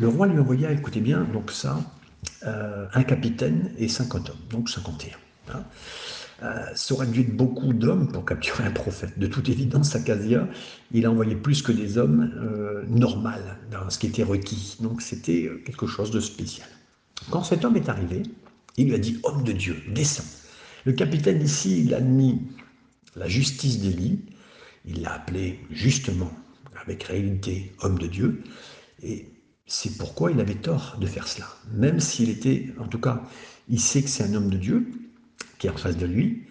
Le 0.00 0.08
roi 0.08 0.26
lui 0.26 0.38
envoya, 0.38 0.72
écoutez 0.72 1.00
bien, 1.00 1.24
donc 1.24 1.50
ça, 1.50 1.78
euh, 2.44 2.86
un 2.94 3.02
capitaine 3.02 3.70
et 3.76 3.86
cinquante 3.86 4.30
hommes, 4.30 4.48
donc 4.50 4.70
51. 4.70 5.16
Hein 5.52 5.64
euh, 6.42 6.64
ça 6.74 6.94
aurait 6.94 7.06
dû 7.06 7.20
être 7.20 7.36
beaucoup 7.36 7.74
d'hommes 7.74 8.10
pour 8.10 8.24
capturer 8.24 8.64
un 8.64 8.70
prophète. 8.70 9.18
De 9.18 9.26
toute 9.26 9.50
évidence, 9.50 9.94
Acasia, 9.94 10.48
il 10.90 11.04
a 11.04 11.10
envoyé 11.10 11.36
plus 11.36 11.60
que 11.60 11.70
des 11.70 11.98
hommes 11.98 12.32
euh, 12.38 12.82
normaux 12.88 13.28
dans 13.70 13.90
ce 13.90 13.98
qui 13.98 14.06
était 14.06 14.22
requis. 14.22 14.78
Donc 14.80 15.02
c'était 15.02 15.44
euh, 15.44 15.62
quelque 15.66 15.86
chose 15.86 16.10
de 16.10 16.20
spécial. 16.20 16.66
Quand 17.30 17.44
cet 17.44 17.66
homme 17.66 17.76
est 17.76 17.90
arrivé, 17.90 18.22
il 18.78 18.86
lui 18.86 18.94
a 18.94 18.98
dit 18.98 19.20
Homme 19.22 19.44
de 19.44 19.52
Dieu, 19.52 19.76
descends. 19.88 20.24
Le 20.86 20.92
capitaine 20.92 21.42
ici, 21.42 21.84
il 21.84 21.92
a 21.92 21.98
admis 21.98 22.40
la 23.16 23.28
justice 23.28 23.80
d'Élie, 23.80 24.20
il 24.86 25.02
l'a 25.02 25.12
appelé 25.12 25.60
justement, 25.70 26.32
avec 26.80 27.02
réalité, 27.02 27.74
homme 27.82 27.98
de 27.98 28.06
Dieu, 28.06 28.42
et 29.02 29.28
c'est 29.70 29.96
pourquoi 29.96 30.32
il 30.32 30.40
avait 30.40 30.56
tort 30.56 30.96
de 31.00 31.06
faire 31.06 31.28
cela. 31.28 31.46
Même 31.72 32.00
s'il 32.00 32.28
était, 32.28 32.74
en 32.80 32.88
tout 32.88 32.98
cas, 32.98 33.22
il 33.68 33.78
sait 33.78 34.02
que 34.02 34.08
c'est 34.08 34.24
un 34.24 34.34
homme 34.34 34.50
de 34.50 34.56
Dieu, 34.56 34.90
qui 35.58 35.68
est 35.68 35.70
en 35.70 35.76
face 35.76 35.96
de 35.96 36.06
lui. 36.06 36.42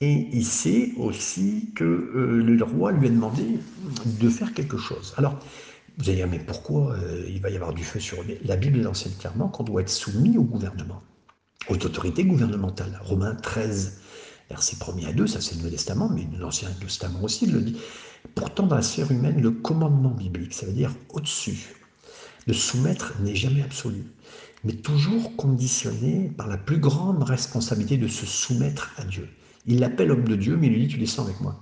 Et 0.00 0.28
il 0.32 0.44
sait 0.44 0.92
aussi 0.96 1.72
que 1.74 1.82
euh, 1.82 2.40
le 2.40 2.62
roi 2.62 2.92
lui 2.92 3.08
a 3.08 3.10
demandé 3.10 3.42
de 4.06 4.28
faire 4.28 4.54
quelque 4.54 4.78
chose. 4.78 5.12
Alors, 5.16 5.40
vous 5.98 6.08
allez 6.08 6.18
dire, 6.18 6.28
mais 6.28 6.38
pourquoi 6.38 6.92
euh, 6.92 7.24
il 7.28 7.40
va 7.40 7.50
y 7.50 7.56
avoir 7.56 7.74
du 7.74 7.82
feu 7.82 7.98
sur 7.98 8.18
La 8.44 8.54
Bible 8.54 8.86
enseigne 8.86 9.14
clairement 9.18 9.48
qu'on 9.48 9.64
doit 9.64 9.80
être 9.80 9.88
soumis 9.88 10.38
au 10.38 10.44
gouvernement, 10.44 11.02
aux 11.68 11.74
autorités 11.74 12.22
gouvernementales? 12.22 13.00
Romains 13.02 13.34
13, 13.34 13.98
verset 14.50 14.76
1 15.02 15.08
à 15.08 15.12
2, 15.12 15.26
ça 15.26 15.40
c'est 15.40 15.56
le 15.56 15.62
Nouveau 15.62 15.70
Testament, 15.70 16.08
mais 16.14 16.28
l'Ancien 16.38 16.68
Testament 16.80 17.24
aussi 17.24 17.46
le 17.46 17.60
dit. 17.60 17.76
Pourtant, 18.36 18.68
dans 18.68 18.76
la 18.76 18.82
sphère 18.82 19.10
humaine, 19.10 19.40
le 19.40 19.50
commandement 19.50 20.10
biblique, 20.10 20.54
ça 20.54 20.64
veut 20.64 20.72
dire 20.72 20.92
au-dessus. 21.08 21.74
Le 22.48 22.54
soumettre 22.54 23.14
n'est 23.20 23.36
jamais 23.36 23.62
absolu 23.62 24.02
mais 24.64 24.72
toujours 24.72 25.36
conditionné 25.36 26.30
par 26.36 26.48
la 26.48 26.56
plus 26.56 26.78
grande 26.78 27.22
responsabilité 27.22 27.96
de 27.96 28.08
se 28.08 28.26
soumettre 28.26 28.92
à 28.96 29.04
Dieu. 29.04 29.28
Il 29.66 29.80
l'appelle 29.80 30.10
homme 30.10 30.26
de 30.26 30.36
Dieu, 30.36 30.56
mais 30.56 30.66
il 30.66 30.72
lui 30.72 30.86
dit 30.86 30.88
Tu 30.88 30.98
descends 30.98 31.24
avec 31.24 31.40
moi. 31.40 31.60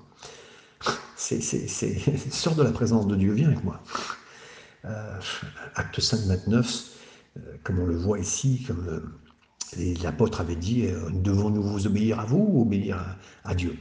Sors 1.17 2.55
de 2.55 2.63
la 2.63 2.73
présence 2.73 3.07
de 3.07 3.17
Dieu, 3.17 3.33
viens 3.33 3.49
avec 3.49 3.65
moi. 3.65 3.83
Euh, 4.85 5.19
acte 5.75 6.01
5, 6.01 6.21
29, 6.21 6.85
euh, 7.37 7.41
comme 7.65 7.81
on 7.81 7.87
le 7.87 7.97
voit 7.97 8.19
ici, 8.19 8.65
comme 8.67 8.87
euh, 8.89 9.95
l'apôtre 10.03 10.41
avait 10.41 10.57
dit 10.57 10.87
Devons-nous 11.13 11.63
vous 11.63 11.87
obéir 11.87 12.21
à 12.21 12.25
vous 12.25 12.47
ou 12.49 12.63
obéir 12.63 13.17
à, 13.45 13.55
Dieu? 13.55 13.77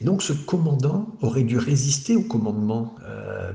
Et 0.00 0.04
donc 0.04 0.22
ce 0.22 0.32
commandant 0.32 1.16
aurait 1.20 1.42
dû 1.42 1.58
résister 1.58 2.16
au 2.16 2.22
commandement 2.22 2.94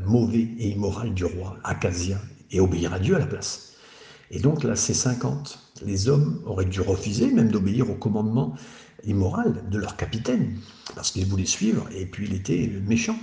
mauvais 0.05 0.47
et 0.59 0.69
immoral 0.69 1.13
du 1.13 1.25
roi, 1.25 1.57
Acasia, 1.63 2.19
et 2.51 2.59
obéir 2.59 2.93
à 2.93 2.99
Dieu 2.99 3.15
à 3.15 3.19
la 3.19 3.25
place. 3.25 3.73
Et 4.31 4.39
donc 4.39 4.63
là, 4.63 4.75
c'est 4.75 4.93
50. 4.93 5.59
Les 5.85 6.07
hommes 6.09 6.41
auraient 6.45 6.65
dû 6.65 6.81
refuser 6.81 7.31
même 7.31 7.49
d'obéir 7.49 7.89
au 7.89 7.95
commandement 7.95 8.55
immoral 9.05 9.63
de 9.69 9.77
leur 9.77 9.97
capitaine, 9.97 10.57
parce 10.95 11.11
qu'ils 11.11 11.25
voulaient 11.25 11.45
suivre, 11.45 11.87
et 11.95 12.05
puis 12.05 12.27
il 12.27 12.35
était 12.35 12.71
méchant. 12.87 13.17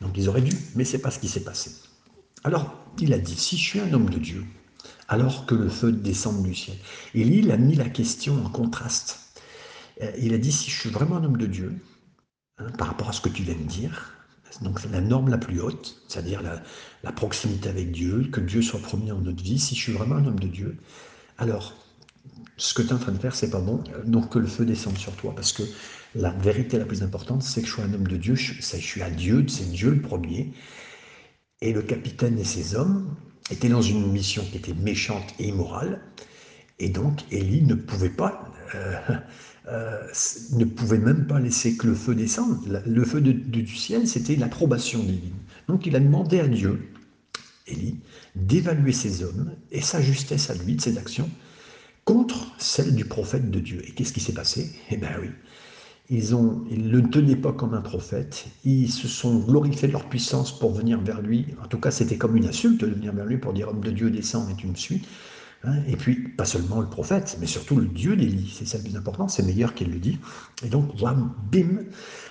Donc 0.00 0.12
ils 0.16 0.28
auraient 0.28 0.42
dû, 0.42 0.56
mais 0.74 0.84
c'est 0.84 0.98
pas 0.98 1.10
ce 1.10 1.18
qui 1.18 1.28
s'est 1.28 1.44
passé. 1.44 1.72
Alors, 2.44 2.72
il 3.00 3.12
a 3.12 3.18
dit, 3.18 3.34
si 3.34 3.56
je 3.56 3.62
suis 3.62 3.80
un 3.80 3.92
homme 3.92 4.10
de 4.10 4.18
Dieu, 4.18 4.44
alors 5.08 5.46
que 5.46 5.54
le 5.54 5.68
feu 5.68 5.90
descend 5.90 6.42
du 6.42 6.54
ciel. 6.54 6.76
Et 7.14 7.22
il 7.22 7.50
a 7.50 7.56
mis 7.56 7.74
la 7.74 7.88
question 7.88 8.44
en 8.44 8.48
contraste. 8.48 9.18
Euh, 10.02 10.12
il 10.18 10.34
a 10.34 10.38
dit, 10.38 10.52
si 10.52 10.70
je 10.70 10.78
suis 10.78 10.90
vraiment 10.90 11.16
un 11.16 11.24
homme 11.24 11.36
de 11.36 11.46
Dieu, 11.46 11.74
hein, 12.58 12.70
par 12.76 12.88
rapport 12.88 13.08
à 13.08 13.12
ce 13.12 13.20
que 13.20 13.28
tu 13.28 13.42
viens 13.42 13.54
de 13.54 13.62
dire, 13.62 14.18
donc 14.62 14.80
la 14.90 15.00
norme 15.00 15.28
la 15.28 15.38
plus 15.38 15.60
haute, 15.60 16.00
c'est-à-dire 16.08 16.42
la, 16.42 17.12
proximité 17.12 17.68
avec 17.68 17.90
Dieu, 17.92 18.28
que 18.32 18.40
Dieu 18.40 18.62
soit 18.62 18.80
premier 18.80 19.10
dans 19.10 19.20
notre 19.20 19.42
vie. 19.42 19.58
Si 19.58 19.74
je 19.74 19.80
suis 19.80 19.92
vraiment 19.92 20.16
un 20.16 20.26
homme 20.26 20.38
de 20.38 20.48
Dieu, 20.48 20.76
alors 21.38 21.74
ce 22.56 22.74
que 22.74 22.82
tu 22.82 22.88
es 22.88 22.92
en 22.92 22.98
train 22.98 23.12
de 23.12 23.18
faire, 23.18 23.34
c'est 23.34 23.50
pas 23.50 23.60
bon. 23.60 23.82
Donc 24.04 24.30
que 24.30 24.38
le 24.38 24.46
feu 24.46 24.64
descende 24.64 24.98
sur 24.98 25.14
toi, 25.16 25.34
parce 25.34 25.52
que 25.52 25.62
la 26.14 26.30
vérité 26.30 26.78
la 26.78 26.84
plus 26.84 27.02
importante, 27.02 27.42
c'est 27.42 27.60
que 27.62 27.66
je 27.68 27.72
suis 27.72 27.82
un 27.82 27.92
homme 27.92 28.06
de 28.06 28.16
Dieu. 28.16 28.34
Je, 28.34 28.54
je 28.54 28.76
suis 28.76 29.02
à 29.02 29.10
Dieu, 29.10 29.44
c'est 29.48 29.70
Dieu 29.70 29.90
le 29.90 30.00
premier. 30.00 30.52
Et 31.60 31.72
le 31.72 31.82
capitaine 31.82 32.38
et 32.38 32.44
ses 32.44 32.74
hommes 32.74 33.14
étaient 33.50 33.68
dans 33.68 33.82
une 33.82 34.10
mission 34.10 34.44
qui 34.50 34.58
était 34.58 34.74
méchante 34.74 35.34
et 35.38 35.48
immorale. 35.48 36.00
Et 36.78 36.88
donc 36.88 37.22
Élie 37.30 37.62
ne 37.62 37.74
pouvait 37.74 38.10
pas 38.10 38.52
euh, 38.74 38.92
euh, 39.70 40.00
ne 40.52 40.64
pouvait 40.64 40.98
même 40.98 41.26
pas 41.26 41.40
laisser 41.40 41.76
que 41.76 41.86
le 41.86 41.94
feu 41.94 42.14
descende. 42.14 42.82
Le 42.86 43.04
feu 43.04 43.20
du 43.20 43.66
ciel, 43.66 44.08
c'était 44.08 44.36
l'approbation 44.36 45.00
divine. 45.00 45.34
Donc 45.68 45.86
il 45.86 45.94
a 45.94 46.00
demandé 46.00 46.40
à 46.40 46.48
Dieu, 46.48 46.90
Élie, 47.66 47.98
d'évaluer 48.34 48.92
ses 48.92 49.22
hommes 49.22 49.52
et 49.70 49.80
sa 49.80 50.00
justesse 50.00 50.48
à 50.50 50.54
lui, 50.54 50.76
de 50.76 50.80
ses 50.80 50.96
actions, 50.96 51.28
contre 52.04 52.54
celle 52.58 52.94
du 52.94 53.04
prophète 53.04 53.50
de 53.50 53.60
Dieu. 53.60 53.82
Et 53.86 53.92
qu'est-ce 53.92 54.14
qui 54.14 54.20
s'est 54.20 54.32
passé? 54.32 54.70
Eh 54.90 54.96
bien 54.96 55.10
oui, 55.20 55.28
ils 56.10 56.30
ne 56.30 56.88
le 56.88 57.02
tenaient 57.10 57.36
pas 57.36 57.52
comme 57.52 57.74
un 57.74 57.82
prophète, 57.82 58.46
ils 58.64 58.90
se 58.90 59.06
sont 59.06 59.40
glorifiés 59.40 59.88
de 59.88 59.92
leur 59.92 60.08
puissance 60.08 60.58
pour 60.58 60.72
venir 60.72 61.00
vers 61.02 61.20
lui. 61.20 61.48
En 61.62 61.66
tout 61.66 61.78
cas, 61.78 61.90
c'était 61.90 62.16
comme 62.16 62.36
une 62.36 62.46
insulte 62.46 62.80
de 62.80 62.86
venir 62.86 63.12
vers 63.12 63.26
lui 63.26 63.36
pour 63.36 63.52
dire 63.52 63.68
homme 63.68 63.82
de 63.82 63.90
Dieu, 63.90 64.10
descends 64.10 64.48
et 64.48 64.54
tu 64.56 64.66
me 64.66 64.74
suis. 64.74 65.02
Hein, 65.64 65.82
et 65.88 65.96
puis, 65.96 66.14
pas 66.14 66.44
seulement 66.44 66.80
le 66.80 66.86
prophète, 66.86 67.36
mais 67.40 67.46
surtout 67.46 67.76
le 67.76 67.86
Dieu 67.86 68.16
d'Élie. 68.16 68.54
C'est 68.56 68.66
ça 68.66 68.78
le 68.78 68.84
plus 68.84 68.96
important, 68.96 69.28
c'est 69.28 69.42
meilleur 69.42 69.74
qu'il 69.74 69.90
le 69.90 69.98
dit. 69.98 70.18
Et 70.62 70.68
donc, 70.68 71.00
wham, 71.00 71.32
bim, 71.50 71.84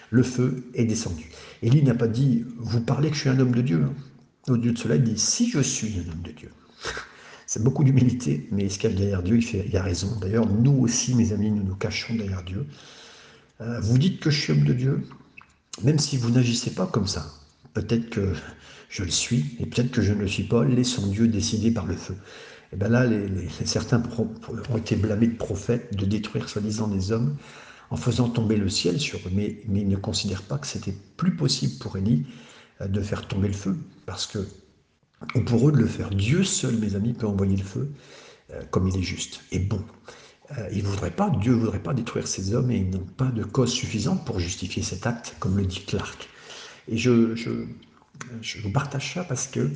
le 0.09 0.23
feu 0.23 0.63
est 0.73 0.85
descendu. 0.85 1.29
Élie 1.61 1.83
n'a 1.83 1.93
pas 1.93 2.07
dit, 2.07 2.45
vous 2.57 2.81
parlez 2.81 3.09
que 3.09 3.15
je 3.15 3.21
suis 3.21 3.29
un 3.29 3.39
homme 3.39 3.53
de 3.53 3.61
Dieu. 3.61 3.83
Hein. 3.83 3.93
Au 4.47 4.55
lieu 4.55 4.71
de 4.71 4.77
cela, 4.77 4.95
il 4.95 5.03
dit, 5.03 5.19
si 5.19 5.49
je 5.49 5.59
suis 5.59 5.95
un 5.99 6.11
homme 6.11 6.21
de 6.23 6.31
Dieu. 6.31 6.49
C'est 7.47 7.63
beaucoup 7.63 7.83
d'humilité, 7.83 8.47
mais 8.51 8.67
qu'il 8.67 8.91
y 8.91 8.93
a 8.93 8.95
derrière 8.95 9.23
Dieu, 9.23 9.37
il, 9.37 9.41
fait, 9.41 9.65
il 9.67 9.77
a 9.77 9.83
raison. 9.83 10.17
D'ailleurs, 10.21 10.49
nous 10.49 10.79
aussi, 10.79 11.15
mes 11.15 11.31
amis, 11.31 11.49
nous 11.49 11.63
nous 11.63 11.75
cachons 11.75 12.15
derrière 12.15 12.43
Dieu. 12.43 12.65
Euh, 13.61 13.79
vous 13.79 13.97
dites 13.97 14.19
que 14.19 14.29
je 14.29 14.39
suis 14.39 14.53
homme 14.53 14.65
de 14.65 14.73
Dieu, 14.73 15.01
même 15.83 15.99
si 15.99 16.17
vous 16.17 16.29
n'agissez 16.29 16.71
pas 16.71 16.87
comme 16.87 17.07
ça. 17.07 17.25
Peut-être 17.73 18.09
que 18.09 18.33
je 18.89 19.03
le 19.03 19.11
suis, 19.11 19.55
et 19.59 19.65
peut-être 19.65 19.91
que 19.91 20.01
je 20.01 20.13
ne 20.13 20.21
le 20.21 20.27
suis 20.27 20.43
pas. 20.43 20.65
Laissons 20.65 21.07
Dieu 21.07 21.27
décider 21.27 21.71
par 21.71 21.85
le 21.85 21.95
feu. 21.95 22.15
Et 22.73 22.75
bien 22.75 22.89
là, 22.89 23.05
certains 23.65 24.03
ont 24.69 24.77
été 24.77 24.95
blâmés 24.95 25.27
de 25.27 25.37
prophètes, 25.37 25.95
de 25.95 26.05
détruire 26.05 26.49
soi-disant 26.49 26.87
des 26.87 27.11
hommes 27.11 27.37
en 27.89 27.95
faisant 27.95 28.29
tomber 28.29 28.57
le 28.57 28.69
ciel 28.69 28.99
sur 28.99 29.19
eux. 29.19 29.31
Mais, 29.33 29.61
ils 29.73 29.87
ne 29.87 29.95
considèrent 29.95 30.43
pas 30.43 30.57
que 30.57 30.67
c'était 30.67 30.95
plus 31.15 31.35
possible 31.35 31.77
pour 31.79 31.97
Élie 31.97 32.25
euh, 32.81 32.87
de 32.87 33.01
faire 33.01 33.27
tomber 33.27 33.47
le 33.47 33.53
feu, 33.53 33.77
parce 34.05 34.27
que, 34.27 34.39
ou 35.35 35.41
pour 35.41 35.69
eux 35.69 35.71
de 35.71 35.77
le 35.77 35.87
faire. 35.87 36.09
Dieu 36.09 36.43
seul, 36.43 36.77
mes 36.77 36.95
amis, 36.95 37.13
peut 37.13 37.27
envoyer 37.27 37.57
le 37.57 37.63
feu 37.63 37.89
euh, 38.51 38.61
comme 38.71 38.87
il 38.87 38.97
est 38.97 39.03
juste 39.03 39.41
et 39.51 39.59
bon. 39.59 39.81
Euh, 40.57 40.69
il 40.71 40.83
voudrait 40.83 41.11
pas, 41.11 41.29
Dieu 41.29 41.53
ne 41.53 41.59
voudrait 41.59 41.83
pas 41.83 41.93
détruire 41.93 42.27
ces 42.27 42.53
hommes 42.53 42.71
et 42.71 42.77
ils 42.77 42.89
n'ont 42.89 42.99
pas 42.99 43.25
de 43.25 43.43
cause 43.43 43.71
suffisante 43.71 44.25
pour 44.25 44.39
justifier 44.39 44.81
cet 44.81 45.05
acte, 45.05 45.35
comme 45.39 45.57
le 45.57 45.65
dit 45.65 45.83
Clark. 45.85 46.29
Et 46.87 46.97
je, 46.97 47.35
je, 47.35 48.61
vous 48.61 48.71
partage 48.71 49.13
ça 49.13 49.25
parce 49.25 49.47
que 49.47 49.69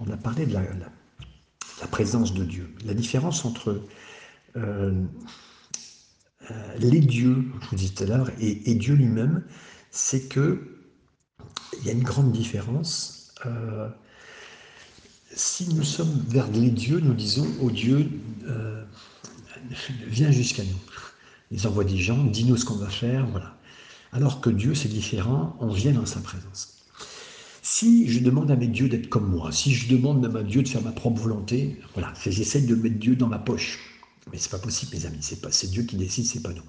on 0.00 0.10
a 0.10 0.16
parlé 0.16 0.46
de 0.46 0.54
la, 0.54 0.62
présence 1.86 2.34
de 2.34 2.44
Dieu. 2.44 2.74
La 2.84 2.94
différence 2.94 3.44
entre 3.44 3.82
euh, 4.56 5.04
les 6.78 7.00
dieux, 7.00 7.44
je 7.60 7.68
vous 7.68 7.76
disais 7.76 7.94
tout 7.94 8.02
à 8.04 8.06
l'heure, 8.06 8.30
et, 8.40 8.74
Dieu 8.74 8.94
lui-même, 8.94 9.44
c'est 9.90 10.28
que 10.28 10.76
il 11.80 11.86
y 11.86 11.90
a 11.90 11.92
une 11.92 12.02
grande 12.02 12.32
différence. 12.32 13.34
si 15.32 15.72
nous 15.74 15.84
sommes 15.84 16.24
vers 16.28 16.50
les 16.50 16.70
dieux, 16.70 17.00
nous 17.00 17.12
disons 17.12 17.46
au 17.60 17.70
Dieu, 17.70 18.08
viens 20.06 20.30
jusqu'à 20.30 20.64
nous. 20.64 20.80
Ils 21.50 21.66
envoient 21.66 21.84
des 21.84 21.98
gens, 21.98 22.24
dis-nous 22.24 22.56
ce 22.56 22.64
qu'on 22.64 22.76
va 22.76 22.88
faire, 22.88 23.26
voilà. 23.26 23.54
Alors 24.12 24.40
que 24.40 24.50
Dieu, 24.50 24.74
c'est 24.74 24.88
différent, 24.88 25.56
on 25.60 25.68
vient 25.68 25.92
dans 25.92 26.06
sa 26.06 26.20
présence. 26.20 26.77
Si 27.70 28.08
je 28.08 28.20
demande 28.20 28.50
à 28.50 28.56
mes 28.56 28.66
dieux 28.66 28.88
d'être 28.88 29.10
comme 29.10 29.28
moi, 29.28 29.52
si 29.52 29.74
je 29.74 29.94
demande 29.94 30.24
à 30.24 30.30
ma 30.30 30.42
Dieu 30.42 30.62
de 30.62 30.68
faire 30.68 30.80
ma 30.80 30.90
propre 30.90 31.20
volonté, 31.20 31.76
voilà, 31.92 32.14
j'essaie 32.24 32.62
de 32.62 32.74
mettre 32.74 32.96
Dieu 32.96 33.14
dans 33.14 33.26
ma 33.26 33.38
poche. 33.38 34.00
Mais 34.32 34.38
c'est 34.38 34.50
pas 34.50 34.58
possible, 34.58 34.96
mes 34.96 35.04
amis, 35.04 35.18
c'est 35.20 35.42
pas, 35.42 35.52
c'est 35.52 35.70
Dieu 35.70 35.82
qui 35.82 35.96
décide, 35.96 36.24
c'est 36.24 36.42
pas 36.42 36.54
nous. 36.54 36.62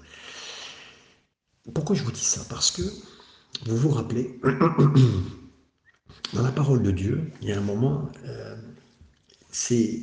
Pourquoi 1.72 1.96
je 1.96 2.02
vous 2.02 2.12
dis 2.12 2.20
ça? 2.20 2.42
Parce 2.50 2.70
que 2.70 2.82
vous 3.64 3.76
vous 3.78 3.88
rappelez, 3.88 4.38
dans 6.34 6.42
la 6.42 6.52
parole 6.52 6.82
de 6.82 6.90
Dieu, 6.90 7.32
il 7.40 7.48
y 7.48 7.52
a 7.52 7.58
un 7.58 7.62
moment, 7.62 8.12
euh, 8.26 8.54
c'est 9.50 10.02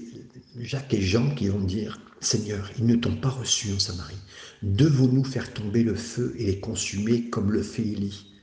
Jacques 0.58 0.96
et 0.96 1.02
Jean 1.02 1.30
qui 1.36 1.48
vont 1.48 1.62
dire 1.62 2.02
Seigneur, 2.22 2.72
ils 2.80 2.88
ne 2.88 2.96
t'ont 2.96 3.16
pas 3.16 3.30
reçu 3.30 3.72
en 3.72 3.78
Samarie. 3.78 4.18
Devons-nous 4.64 5.26
faire 5.26 5.54
tomber 5.54 5.84
le 5.84 5.94
feu 5.94 6.34
et 6.40 6.48
les 6.48 6.60
consumer 6.60 7.30
comme 7.30 7.52
le 7.52 7.62
fait 7.62 7.84
Élie? 7.84 8.34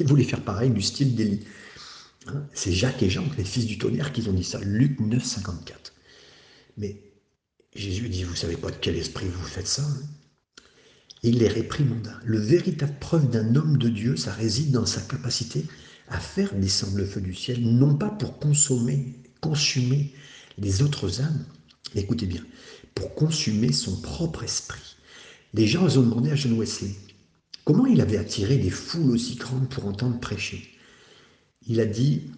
Ils 0.00 0.06
voulaient 0.06 0.24
faire 0.24 0.42
pareil 0.42 0.70
du 0.70 0.80
style 0.80 1.14
d'Élie. 1.14 1.44
Hein, 2.28 2.46
c'est 2.54 2.72
Jacques 2.72 3.02
et 3.02 3.10
Jean, 3.10 3.24
les 3.38 3.44
fils 3.44 3.66
du 3.66 3.78
tonnerre, 3.78 4.12
qui 4.12 4.26
ont 4.28 4.32
dit 4.32 4.44
ça. 4.44 4.60
Luc 4.60 4.98
9, 5.00 5.22
54. 5.22 5.94
Mais 6.76 7.00
Jésus 7.74 8.08
dit 8.08 8.24
Vous 8.24 8.34
savez 8.34 8.56
pas 8.56 8.70
de 8.70 8.76
quel 8.80 8.96
esprit 8.96 9.26
vous 9.28 9.44
faites 9.44 9.68
ça 9.68 9.82
hein 9.82 10.02
Il 11.22 11.38
les 11.38 11.48
réprimanda. 11.48 12.18
Le 12.24 12.38
véritable 12.38 12.98
preuve 13.00 13.30
d'un 13.30 13.54
homme 13.54 13.78
de 13.78 13.88
Dieu, 13.88 14.16
ça 14.16 14.32
réside 14.32 14.72
dans 14.72 14.86
sa 14.86 15.00
capacité 15.02 15.64
à 16.08 16.18
faire 16.18 16.54
descendre 16.54 16.96
le 16.96 17.06
feu 17.06 17.20
du 17.20 17.34
ciel, 17.34 17.60
non 17.62 17.94
pas 17.94 18.10
pour 18.10 18.38
consommer, 18.38 19.14
consumer 19.40 20.12
les 20.58 20.82
autres 20.82 21.20
âmes, 21.20 21.44
écoutez 21.94 22.26
bien, 22.26 22.44
pour 22.94 23.14
consumer 23.14 23.72
son 23.72 24.00
propre 24.00 24.44
esprit. 24.44 24.96
Les 25.54 25.66
gens 25.66 25.96
ont 25.96 26.02
demandé 26.02 26.30
à 26.30 26.36
John 26.36 26.58
Wesley 26.58 26.94
comment 27.64 27.86
il 27.86 28.00
avait 28.00 28.18
attiré 28.18 28.56
des 28.56 28.70
foules 28.70 29.10
aussi 29.10 29.34
grandes 29.34 29.68
pour 29.68 29.86
entendre 29.86 30.20
prêcher? 30.20 30.75
Il 31.66 31.80
a 31.80 31.86
dit 31.86 32.30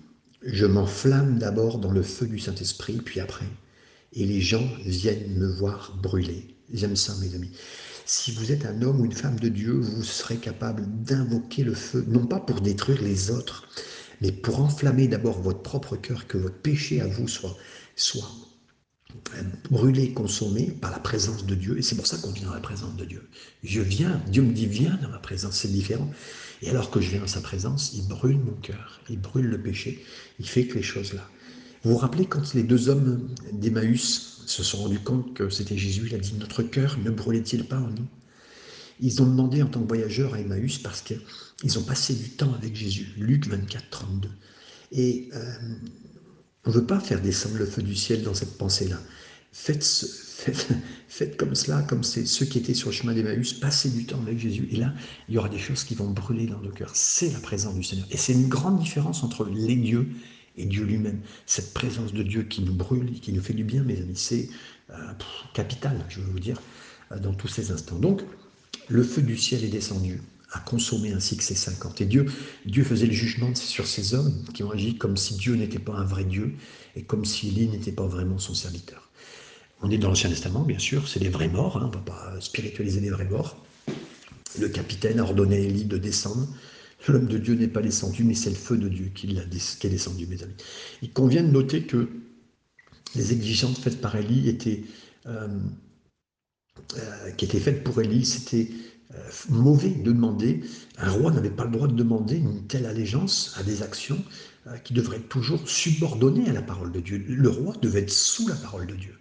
Je 0.43 0.67
m'enflamme 0.67 1.38
d'abord 1.38 1.79
dans 1.79 1.93
le 1.93 2.03
feu 2.03 2.27
du 2.27 2.38
Saint-Esprit, 2.38 2.99
puis 3.05 3.21
après, 3.21 3.47
et 4.12 4.25
les 4.25 4.41
gens 4.41 4.67
viennent 4.85 5.35
me 5.37 5.47
voir 5.47 5.97
brûler. 6.03 6.55
J'aime 6.73 6.97
ça, 6.97 7.14
mes 7.21 7.35
amis. 7.35 7.51
Si 8.07 8.33
vous 8.33 8.53
êtes 8.53 8.64
un 8.64 8.81
homme 8.83 9.01
ou 9.01 9.05
une 9.05 9.12
femme 9.12 9.38
de 9.38 9.49
Dieu, 9.49 9.73
vous 9.73 10.03
serez 10.03 10.37
capable 10.37 10.87
d'invoquer 11.03 11.62
le 11.62 11.75
feu, 11.75 12.05
non 12.09 12.27
pas 12.27 12.41
pour 12.41 12.61
détruire 12.62 13.03
les 13.03 13.31
autres, 13.31 13.69
mais 14.23 14.33
pour 14.33 14.61
enflammer 14.61 15.09
d'abord 15.09 15.41
votre 15.41 15.62
propre 15.62 15.97
cœur, 15.97 16.27
que 16.27 16.38
votre 16.38 16.57
péché 16.57 17.01
à 17.03 17.07
vous 17.07 17.29
soit, 17.29 17.57
soit 17.97 18.31
brûlé, 19.71 20.12
consommé 20.12 20.71
par 20.81 20.91
la 20.91 20.99
présence 20.99 21.45
de 21.45 21.55
Dieu. 21.55 21.79
Et 21.79 21.83
c'est 21.83 21.97
pour 21.97 22.07
ça 22.07 22.17
qu'on 22.19 22.31
vient 22.31 22.47
dans 22.47 22.55
la 22.55 22.61
présence 22.61 22.97
de 22.97 23.05
Dieu. 23.05 23.29
Je 23.62 23.81
viens, 23.81 24.23
Dieu 24.29 24.43
me 24.43 24.53
dit 24.53 24.67
viens 24.67 24.99
dans 25.03 25.09
ma 25.09 25.19
présence, 25.19 25.57
c'est 25.57 25.73
différent. 25.73 26.11
Et 26.62 26.71
alors 26.71 26.90
que 26.90 27.01
je 27.01 27.11
viens 27.11 27.21
dans 27.21 27.27
sa 27.27 27.40
présence, 27.40 27.92
il 27.94 28.07
brûle 28.07 28.38
mon 28.38 28.55
cœur, 28.61 29.01
il 29.09 29.21
brûle 29.21 29.47
le 29.47 29.61
péché, 29.61 30.05
il 30.38 30.49
fait 30.49 30.66
que 30.66 30.75
les 30.75 30.83
choses 30.83 31.12
là. 31.12 31.29
Vous 31.83 31.92
vous 31.92 31.97
rappelez 31.97 32.27
quand 32.27 32.55
les 32.55 32.64
deux 32.64 32.88
hommes 32.88 33.29
d'Emmaüs 33.53 34.42
se 34.47 34.62
sont 34.62 34.79
rendus 34.79 34.99
compte 34.99 35.35
que 35.35 35.49
c'était 35.51 35.79
Jésus, 35.79 36.07
il 36.07 36.14
a 36.14 36.18
dit 36.18 36.35
notre 36.35 36.62
cœur 36.62 36.99
ne 36.99 37.11
brûlait-il 37.11 37.64
pas 37.64 37.79
en 37.79 37.90
nous? 37.90 38.09
Ils 39.01 39.23
ont 39.23 39.27
demandé 39.27 39.62
en 39.62 39.68
tant 39.68 39.81
que 39.81 39.87
voyageurs 39.87 40.35
à 40.35 40.40
Emmaüs 40.40 40.79
parce 40.79 41.03
qu'ils 41.03 41.79
ont 41.79 41.83
passé 41.83 42.14
du 42.14 42.31
temps 42.31 42.53
avec 42.55 42.75
Jésus. 42.75 43.14
Luc 43.16 43.47
24, 43.47 43.90
32. 43.90 44.29
Et 44.90 45.29
euh, 45.35 45.55
on 46.64 46.71
ne 46.71 46.75
veut 46.75 46.87
pas 46.87 46.99
faire 46.99 47.21
descendre 47.21 47.59
le 47.59 47.66
feu 47.66 47.83
du 47.83 47.94
ciel 47.94 48.23
dans 48.23 48.35
cette 48.35 48.59
pensée-là. 48.59 49.01
Faites, 49.61 50.07
faites, 51.09 51.37
comme 51.37 51.55
cela, 51.55 51.83
comme 51.83 52.05
ceux 52.05 52.47
qui 52.47 52.59
étaient 52.59 52.75
sur 52.75 52.90
le 52.90 52.94
chemin 52.94 53.12
d'Emmaüs, 53.12 53.55
passez 53.55 53.90
du 53.90 54.07
temps 54.07 54.21
avec 54.23 54.38
Jésus. 54.38 54.68
Et 54.71 54.77
là, 54.77 54.94
il 55.29 55.35
y 55.35 55.38
aura 55.38 55.49
des 55.49 55.59
choses 55.59 55.83
qui 55.85 55.94
vont 55.94 56.09
brûler 56.09 56.47
dans 56.47 56.61
nos 56.61 56.71
cœurs. 56.71 56.92
C'est 56.94 57.33
la 57.33 57.40
présence 57.40 57.75
du 57.75 57.83
Seigneur. 57.83 58.07
Et 58.11 58.16
c'est 58.16 58.33
une 58.33 58.49
grande 58.49 58.79
différence 58.79 59.25
entre 59.25 59.44
les 59.44 59.77
dieux 59.77 60.09
et 60.57 60.64
Dieu 60.64 60.85
lui-même. 60.85 61.21
Cette 61.44 61.75
présence 61.75 62.12
de 62.12 62.23
Dieu 62.23 62.44
qui 62.44 62.62
nous 62.62 62.73
brûle 62.73 63.11
et 63.16 63.18
qui 63.18 63.33
nous 63.33 63.42
fait 63.42 63.53
du 63.53 63.64
bien, 63.64 63.83
mes 63.83 64.01
amis, 64.01 64.16
c'est 64.16 64.49
euh, 64.90 64.94
capital, 65.55 66.05
je 66.09 66.21
veux 66.21 66.31
vous 66.31 66.40
dire, 66.40 66.62
euh, 67.12 67.18
dans 67.18 67.35
tous 67.35 67.49
ces 67.49 67.73
instants. 67.73 67.99
Donc, 67.99 68.23
le 68.88 69.03
feu 69.03 69.23
du 69.23 69.37
ciel 69.37 69.64
est 69.64 69.68
descendu 69.68 70.23
à 70.53 70.61
consommer 70.61 71.12
ainsi 71.12 71.37
que 71.37 71.42
ses 71.42 71.57
50. 71.57 72.01
Et 72.01 72.07
Dieu, 72.07 72.27
Dieu 72.64 72.85
faisait 72.85 73.07
le 73.07 73.12
jugement 73.12 73.55
sur 73.55 73.87
ces 73.87 74.14
hommes 74.14 74.44
qui 74.55 74.62
ont 74.62 74.71
agi 74.71 74.97
comme 74.97 75.16
si 75.16 75.35
Dieu 75.35 75.57
n'était 75.57 75.79
pas 75.79 75.94
un 75.94 76.05
vrai 76.05 76.25
Dieu 76.25 76.55
et 76.97 77.03
comme 77.03 77.25
si 77.25 77.49
Élie 77.49 77.68
n'était 77.68 77.92
pas 77.92 78.07
vraiment 78.07 78.38
son 78.38 78.55
serviteur. 78.55 79.08
On 79.81 79.91
est 79.91 79.99
dans 79.99 80.09
l'Ancien 80.09 80.29
Testament, 80.29 80.62
bien 80.62 80.79
sûr, 80.79 81.09
c'est 81.09 81.21
des 81.21 81.29
vrais 81.29 81.49
morts, 81.49 81.77
hein, 81.77 81.83
on 81.85 81.88
ne 81.88 81.95
va 81.95 82.01
pas 82.01 82.41
spiritualiser 82.41 83.01
les 83.01 83.11
vrais 83.11 83.27
morts. 83.27 83.64
Le 84.59 84.69
capitaine 84.69 85.21
a 85.21 85.23
ordonné 85.23 85.57
à 85.57 85.61
Élie 85.61 85.85
de 85.85 85.99
descendre. 85.99 86.49
L'homme 87.07 87.27
de 87.27 87.38
Dieu 87.38 87.55
n'est 87.55 87.69
pas 87.69 87.81
descendu, 87.81 88.25
mais 88.25 88.35
c'est 88.35 88.51
le 88.51 88.57
feu 88.57 88.77
de 88.77 88.88
Dieu 88.88 89.11
qui, 89.14 89.29
est 89.31 89.88
descendu, 89.88 90.27
mes 90.27 90.43
amis. 90.43 90.55
Il 91.01 91.12
convient 91.12 91.45
de 91.45 91.51
noter 91.51 91.83
que 91.85 92.09
les 93.14 93.33
exigences 93.33 93.79
faites 93.79 94.01
par 94.01 94.17
Élie 94.17 94.49
étaient, 94.49 94.83
euh, 95.27 95.49
euh, 96.97 97.31
qui 97.33 97.45
étaient 97.45 97.61
faites 97.61 97.85
pour 97.85 98.01
Élie, 98.01 98.27
c'était 98.27 98.69
euh, 99.14 99.31
mauvais 99.49 99.91
de 99.91 100.11
demander. 100.11 100.61
Un 100.97 101.11
roi 101.12 101.31
n'avait 101.31 101.51
pas 101.51 101.64
le 101.64 101.71
droit 101.71 101.87
de 101.87 101.95
demander 101.95 102.37
une 102.37 102.67
telle 102.67 102.87
allégeance 102.87 103.55
à 103.57 103.62
des 103.62 103.83
actions 103.83 104.23
qui 104.85 104.93
devraient 104.93 105.17
être 105.17 105.31
toujours 105.31 105.67
subordonnées 105.67 106.51
à 106.51 106.53
la 106.53 106.61
parole 106.61 106.93
de 106.93 107.01
Dieu. 107.01 107.25
Le 107.27 107.49
roi 107.49 107.75
devait 107.81 108.01
être 108.01 108.12
sous 108.12 108.47
la 108.49 108.57
parole 108.57 108.87
de 108.87 108.95
Dieu. 108.97 109.14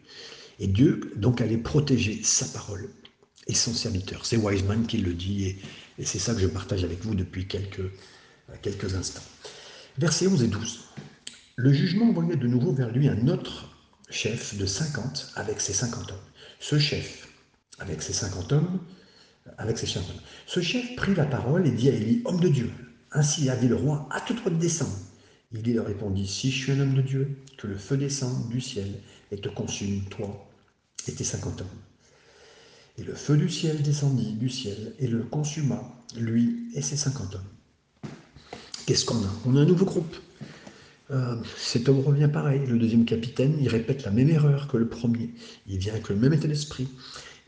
Et 0.59 0.67
Dieu, 0.67 1.13
donc, 1.15 1.41
allait 1.41 1.57
protéger 1.57 2.21
sa 2.23 2.45
parole 2.47 2.89
et 3.47 3.53
son 3.53 3.73
serviteur. 3.73 4.25
C'est 4.25 4.37
Wiseman 4.37 4.87
qui 4.87 4.97
le 4.97 5.13
dit, 5.13 5.45
et, 5.97 6.05
c'est 6.05 6.19
ça 6.19 6.33
que 6.33 6.39
je 6.39 6.47
partage 6.47 6.83
avec 6.83 7.03
vous 7.03 7.15
depuis 7.15 7.47
quelques, 7.47 7.79
euh, 7.79 8.55
quelques 8.61 8.95
instants. 8.95 9.23
Versets 9.97 10.27
11 10.27 10.43
et 10.43 10.47
12. 10.47 10.79
Le 11.55 11.73
jugement 11.73 12.09
envoyait 12.09 12.35
de 12.35 12.47
nouveau 12.47 12.71
vers 12.71 12.91
lui 12.91 13.07
un 13.07 13.27
autre 13.27 13.75
chef 14.09 14.57
de 14.57 14.65
50 14.65 15.33
avec 15.35 15.59
ses 15.59 15.73
50 15.73 16.11
hommes. 16.11 16.17
Ce 16.59 16.77
chef, 16.77 17.27
avec 17.79 18.01
ses 18.01 18.13
50 18.13 18.51
hommes, 18.53 18.79
avec 19.57 19.77
ses 19.77 19.87
chefs. 19.87 20.03
Ce 20.45 20.59
chef 20.59 20.95
prit 20.95 21.15
la 21.15 21.25
parole 21.25 21.65
et 21.67 21.71
dit 21.71 21.89
à 21.89 21.93
Élie, 21.93 22.21
homme 22.25 22.39
de 22.39 22.49
Dieu, 22.49 22.71
ainsi 23.11 23.49
a 23.49 23.55
dit 23.55 23.67
le 23.67 23.75
roi, 23.75 24.07
à 24.11 24.19
droit 24.19 24.51
de 24.51 24.57
descendre. 24.57 24.97
Élie 25.55 25.73
leur 25.73 25.85
répondit, 25.85 26.27
si 26.27 26.51
je 26.51 26.57
suis 26.57 26.71
un 26.73 26.79
homme 26.81 26.93
de 26.93 27.01
Dieu, 27.01 27.37
que 27.57 27.67
le 27.67 27.77
feu 27.77 27.97
descende 27.97 28.49
du 28.49 28.59
ciel 28.61 28.91
et 29.31 29.37
te 29.37 29.49
consume, 29.49 30.03
toi 30.09 30.47
et 31.07 31.13
tes 31.13 31.23
cinquante 31.23 31.61
hommes. 31.61 31.67
Et 32.97 33.03
le 33.03 33.13
feu 33.13 33.37
du 33.37 33.49
ciel 33.49 33.81
descendit 33.81 34.33
du 34.33 34.49
ciel 34.49 34.93
et 34.99 35.07
le 35.07 35.23
consuma, 35.23 35.81
lui 36.17 36.67
et 36.73 36.81
ses 36.81 36.97
cinquante 36.97 37.35
hommes. 37.35 38.11
Qu'est-ce 38.85 39.05
qu'on 39.05 39.23
a? 39.23 39.33
On 39.45 39.55
a 39.55 39.61
un 39.61 39.65
nouveau 39.65 39.85
groupe. 39.85 40.15
Euh, 41.11 41.37
cet 41.57 41.87
homme 41.87 41.99
revient 41.99 42.29
pareil. 42.31 42.65
Le 42.67 42.77
deuxième 42.77 43.05
capitaine, 43.05 43.55
il 43.61 43.69
répète 43.69 44.03
la 44.03 44.11
même 44.11 44.29
erreur 44.29 44.67
que 44.67 44.77
le 44.77 44.89
premier. 44.89 45.33
Il 45.67 45.77
vient 45.77 45.93
avec 45.93 46.09
le 46.09 46.15
même 46.15 46.33
état 46.33 46.47
d'esprit 46.47 46.89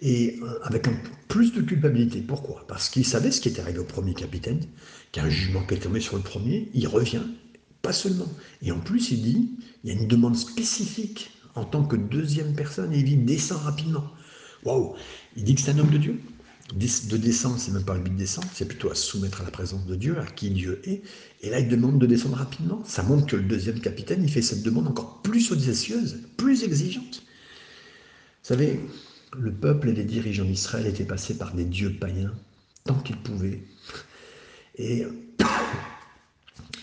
et 0.02 0.40
euh, 0.42 0.60
avec 0.64 0.88
plus 1.28 1.52
de 1.52 1.62
culpabilité. 1.62 2.22
Pourquoi? 2.22 2.66
Parce 2.68 2.90
qu'il 2.90 3.06
savait 3.06 3.32
ce 3.32 3.42
qui 3.42 3.50
était 3.50 3.62
arrivé 3.62 3.80
au 3.80 3.84
premier 3.84 4.14
capitaine, 4.14 4.62
qu'un 5.12 5.30
jugement 5.30 5.64
qui 5.64 5.74
est 5.74 5.80
tombé 5.80 6.00
sur 6.00 6.16
le 6.16 6.24
premier, 6.24 6.70
il 6.74 6.88
revient, 6.88 7.24
pas 7.82 7.94
seulement. 7.94 8.28
Et 8.62 8.72
en 8.72 8.80
plus, 8.80 9.12
il 9.12 9.22
dit, 9.22 9.50
il 9.84 9.90
y 9.90 9.98
a 9.98 10.00
une 10.00 10.08
demande 10.08 10.36
spécifique 10.36 11.32
en 11.56 11.66
tant 11.66 11.84
que 11.84 11.96
deuxième 11.96 12.54
personne, 12.54 12.94
et 12.94 13.00
il 13.00 13.06
dit, 13.06 13.18
descend 13.18 13.60
rapidement. 13.60 14.06
Waouh 14.64 14.96
Il 15.36 15.44
dit 15.44 15.56
que 15.56 15.62
c'est 15.62 15.72
un 15.72 15.80
homme 15.80 15.92
de 15.92 15.98
Dieu. 15.98 16.20
De 16.76 17.18
descendre, 17.18 17.58
c'est 17.58 17.72
même 17.72 17.84
pas 17.84 17.96
le 17.96 18.02
but 18.02 18.12
de 18.14 18.18
descendre, 18.18 18.48
c'est 18.54 18.68
plutôt 18.68 18.92
à 18.92 18.96
soumettre 18.96 19.42
à 19.42 19.44
la 19.44 19.50
présence 19.50 19.88
de 19.88 19.96
Dieu, 19.96 20.20
à 20.20 20.26
qui 20.26 20.52
Dieu 20.52 20.80
est. 20.84 21.02
Et 21.42 21.50
là, 21.50 21.60
il 21.60 21.68
demande 21.68 21.98
de 21.98 22.06
descendre 22.06 22.38
rapidement. 22.38 22.84
Ça 22.86 23.02
montre 23.02 23.26
que 23.26 23.36
le 23.36 23.44
deuxième 23.44 23.80
capitaine, 23.80 24.22
il 24.24 24.30
fait 24.30 24.44
cette 24.44 24.62
demande 24.62 24.88
encore 24.88 25.24
plus 25.24 25.52
audacieuse, 25.52 26.20
plus 26.38 26.64
exigeante. 26.64 27.24
savez, 28.44 28.80
le 29.36 29.52
peuple 29.52 29.90
et 29.90 29.94
les 29.94 30.04
dirigeants 30.04 30.46
d'Israël 30.46 30.86
étaient 30.86 31.06
passés 31.06 31.38
par 31.38 31.56
des 31.56 31.66
dieux 31.66 31.96
païens 32.00 32.34
tant 32.86 33.00
qu'ils 33.00 33.18
pouvaient. 33.18 33.64
Et 34.78 35.06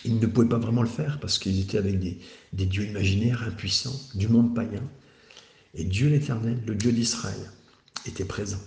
ils 0.06 0.18
ne 0.18 0.26
pouvaient 0.26 0.48
pas 0.48 0.58
vraiment 0.58 0.82
le 0.82 0.88
faire 0.88 1.18
parce 1.20 1.38
qu'ils 1.38 1.60
étaient 1.60 1.78
avec 1.78 1.98
des, 1.98 2.66
dieux 2.66 2.86
imaginaires, 2.86 3.42
impuissants, 3.42 3.98
du 4.14 4.28
monde 4.28 4.54
païen. 4.54 4.82
Et 5.74 5.84
Dieu 5.84 6.08
l'Éternel, 6.08 6.58
le 6.66 6.74
Dieu 6.74 6.92
d'Israël, 6.92 7.50
était 8.06 8.24
présent. 8.24 8.60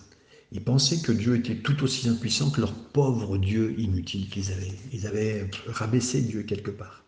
Ils 0.52 0.62
pensaient 0.62 1.02
que 1.02 1.12
Dieu 1.12 1.36
était 1.36 1.56
tout 1.56 1.84
aussi 1.84 2.10
impuissant 2.10 2.50
que 2.50 2.62
leur 2.62 2.74
pauvre 2.74 3.38
Dieu 3.38 3.76
inutile 3.80 4.30
qu'ils 4.30 4.52
avaient. 4.52 4.74
Ils 4.94 5.08
avaient 5.08 5.50
rabaissé 5.68 6.22
Dieu 6.22 6.44
quelque 6.44 6.72
part. 6.72 7.04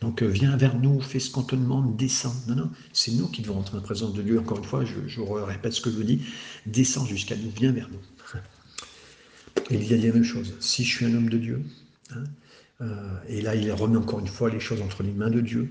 Donc 0.00 0.22
euh, 0.22 0.26
viens 0.26 0.56
vers 0.56 0.78
nous, 0.78 1.00
fais 1.00 1.20
ce 1.20 1.30
qu'on 1.30 1.42
te 1.42 1.56
demande, 1.56 1.96
descends. 1.96 2.34
Non, 2.48 2.54
non, 2.54 2.70
c'est 2.92 3.12
nous 3.12 3.28
qui 3.28 3.42
devons 3.42 3.58
entrer 3.58 3.78
en 3.78 3.82
présence 3.82 4.12
de 4.12 4.22
Dieu. 4.22 4.38
Encore 4.38 4.58
une 4.58 4.64
fois, 4.64 4.84
je, 4.84 5.20
répète 5.20 5.72
ce 5.72 5.80
que 5.80 5.90
je 5.90 6.02
dis, 6.02 6.22
descends 6.66 7.06
jusqu'à 7.06 7.36
nous, 7.36 7.50
viens 7.56 7.72
vers 7.72 7.88
nous. 7.88 8.40
Et 9.70 9.74
il 9.80 9.90
y 9.90 9.94
a 9.94 9.96
la 9.96 10.12
même 10.12 10.24
chose. 10.24 10.54
Si 10.60 10.84
je 10.84 10.96
suis 10.96 11.06
un 11.06 11.14
homme 11.14 11.30
de 11.30 11.38
Dieu, 11.38 11.62
hein, 12.10 12.24
et 13.28 13.40
là 13.40 13.54
il 13.54 13.72
remet 13.72 13.96
encore 13.96 14.20
une 14.20 14.26
fois 14.26 14.50
les 14.50 14.60
choses 14.60 14.82
entre 14.82 15.02
les 15.02 15.12
mains 15.12 15.30
de 15.30 15.40
Dieu, 15.40 15.70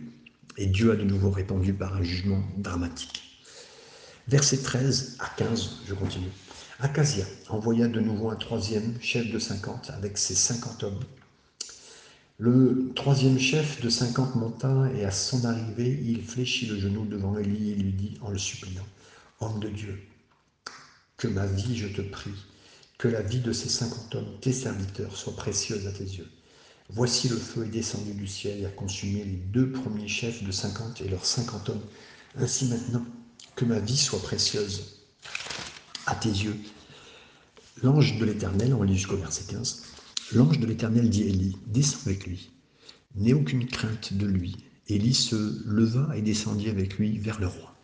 et 0.57 0.65
Dieu 0.67 0.91
a 0.91 0.95
de 0.95 1.03
nouveau 1.03 1.29
répondu 1.29 1.73
par 1.73 1.95
un 1.95 2.03
jugement 2.03 2.41
dramatique. 2.57 3.23
Verset 4.27 4.57
13 4.57 5.17
à 5.19 5.29
15, 5.37 5.81
je 5.87 5.93
continue. 5.93 6.31
Acasia 6.79 7.25
envoya 7.49 7.87
de 7.87 7.99
nouveau 7.99 8.29
un 8.29 8.35
troisième 8.35 8.99
chef 9.01 9.31
de 9.31 9.39
50 9.39 9.91
avec 9.91 10.17
ses 10.17 10.35
50 10.35 10.83
hommes 10.83 10.99
le 12.37 12.91
troisième 12.95 13.39
chef 13.39 13.79
de 13.79 13.89
cinquante 13.89 14.35
monta 14.35 14.89
et 14.93 15.05
à 15.05 15.11
son 15.11 15.45
arrivée, 15.45 16.01
il 16.03 16.21
fléchit 16.21 16.65
le 16.65 16.77
genou 16.77 17.05
devant 17.05 17.37
Élie 17.37 17.71
et 17.71 17.75
lui 17.75 17.93
dit 17.93 18.17
en 18.21 18.29
le 18.29 18.37
suppliant, 18.37 18.85
Homme 19.39 19.61
de 19.61 19.69
Dieu, 19.69 20.01
que 21.15 21.29
ma 21.29 21.45
vie, 21.45 21.77
je 21.77 21.87
te 21.87 22.01
prie, 22.01 22.35
que 22.97 23.07
la 23.07 23.21
vie 23.21 23.39
de 23.39 23.53
ces 23.53 23.69
cinquante 23.69 24.15
hommes, 24.15 24.37
tes 24.41 24.51
serviteurs, 24.51 25.15
soit 25.15 25.35
précieuse 25.37 25.87
à 25.87 25.93
tes 25.93 26.03
yeux. 26.03 26.27
Voici 26.89 27.29
le 27.29 27.37
feu 27.37 27.65
est 27.65 27.69
descendu 27.69 28.13
du 28.13 28.27
ciel 28.27 28.61
et 28.61 28.65
a 28.65 28.69
consumé 28.69 29.23
les 29.23 29.37
deux 29.37 29.71
premiers 29.71 30.07
chefs 30.07 30.43
de 30.43 30.51
cinquante 30.51 31.01
et 31.01 31.07
leurs 31.07 31.25
cinquante 31.25 31.69
hommes. 31.69 31.85
Ainsi 32.37 32.65
maintenant, 32.65 33.05
que 33.55 33.65
ma 33.65 33.79
vie 33.79 33.97
soit 33.97 34.21
précieuse 34.21 35.01
à 36.05 36.15
tes 36.15 36.29
yeux. 36.29 36.55
L'ange 37.81 38.17
de 38.17 38.25
l'Éternel, 38.25 38.73
on 38.73 38.83
lit 38.83 38.95
jusqu'au 38.95 39.17
verset 39.17 39.45
15, 39.51 39.83
L'ange 40.33 40.59
de 40.59 40.65
l'Éternel 40.65 41.09
dit 41.09 41.23
à 41.23 41.27
Élie, 41.27 41.57
descends 41.67 41.99
avec 42.05 42.25
lui. 42.25 42.51
N'aie 43.15 43.33
aucune 43.33 43.67
crainte 43.67 44.13
de 44.13 44.25
lui. 44.25 44.57
Élie 44.87 45.13
se 45.13 45.63
leva 45.65 46.15
et 46.15 46.21
descendit 46.21 46.69
avec 46.69 46.97
lui 46.97 47.17
vers 47.19 47.39
le 47.39 47.47
roi. 47.47 47.74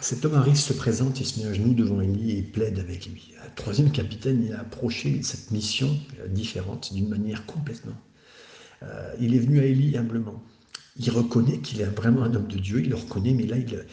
Cet 0.00 0.24
homme 0.24 0.34
arrive, 0.34 0.56
se 0.56 0.72
présente, 0.72 1.20
il 1.20 1.26
se 1.26 1.40
met 1.40 1.46
à 1.46 1.52
genoux 1.52 1.74
devant 1.74 2.00
Élie 2.00 2.38
et 2.38 2.42
plaide 2.42 2.78
avec 2.78 3.06
lui. 3.06 3.32
Un 3.44 3.50
troisième 3.50 3.90
capitaine, 3.90 4.44
il 4.44 4.52
a 4.52 4.60
approché 4.60 5.22
cette 5.22 5.50
mission 5.50 5.98
différente 6.28 6.92
d'une 6.94 7.08
manière 7.08 7.44
complètement. 7.46 7.96
Euh, 8.82 9.14
il 9.20 9.34
est 9.34 9.38
venu 9.38 9.60
à 9.60 9.64
Élie 9.64 9.96
humblement. 9.96 10.42
Il 10.98 11.10
reconnaît 11.10 11.58
qu'il 11.58 11.80
est 11.80 11.84
vraiment 11.84 12.22
un 12.22 12.34
homme 12.34 12.46
de 12.46 12.58
Dieu, 12.58 12.80
il 12.80 12.90
le 12.90 12.96
reconnaît, 12.96 13.32
mais 13.32 13.46
là, 13.46 13.56
il 13.58 13.66
n'est 13.66 13.84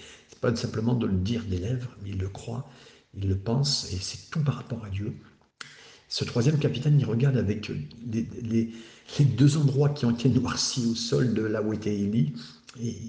pas 0.41 0.55
simplement 0.55 0.93
de 0.93 1.05
le 1.05 1.17
dire 1.17 1.43
des 1.45 1.57
lèvres, 1.57 1.95
mais 2.03 2.11
il 2.11 2.17
le 2.17 2.29
croit, 2.29 2.69
il 3.15 3.27
le 3.27 3.37
pense, 3.37 3.91
et 3.93 3.97
c'est 3.99 4.29
tout 4.29 4.41
par 4.41 4.55
rapport 4.55 4.83
à 4.85 4.89
Dieu. 4.89 5.13
Ce 6.07 6.23
troisième 6.23 6.59
capitaine, 6.59 6.99
il 6.99 7.05
regarde 7.05 7.37
avec 7.37 7.71
les, 8.05 8.71
deux 9.25 9.57
endroits 9.57 9.89
qui 9.89 10.05
ont 10.05 10.11
été 10.11 10.29
noircis 10.29 10.85
au 10.85 10.95
sol 10.95 11.33
de 11.33 11.41
là 11.41 11.61
où 11.61 11.73
était 11.73 11.93
Élie. 11.93 12.33
Et, 12.81 13.03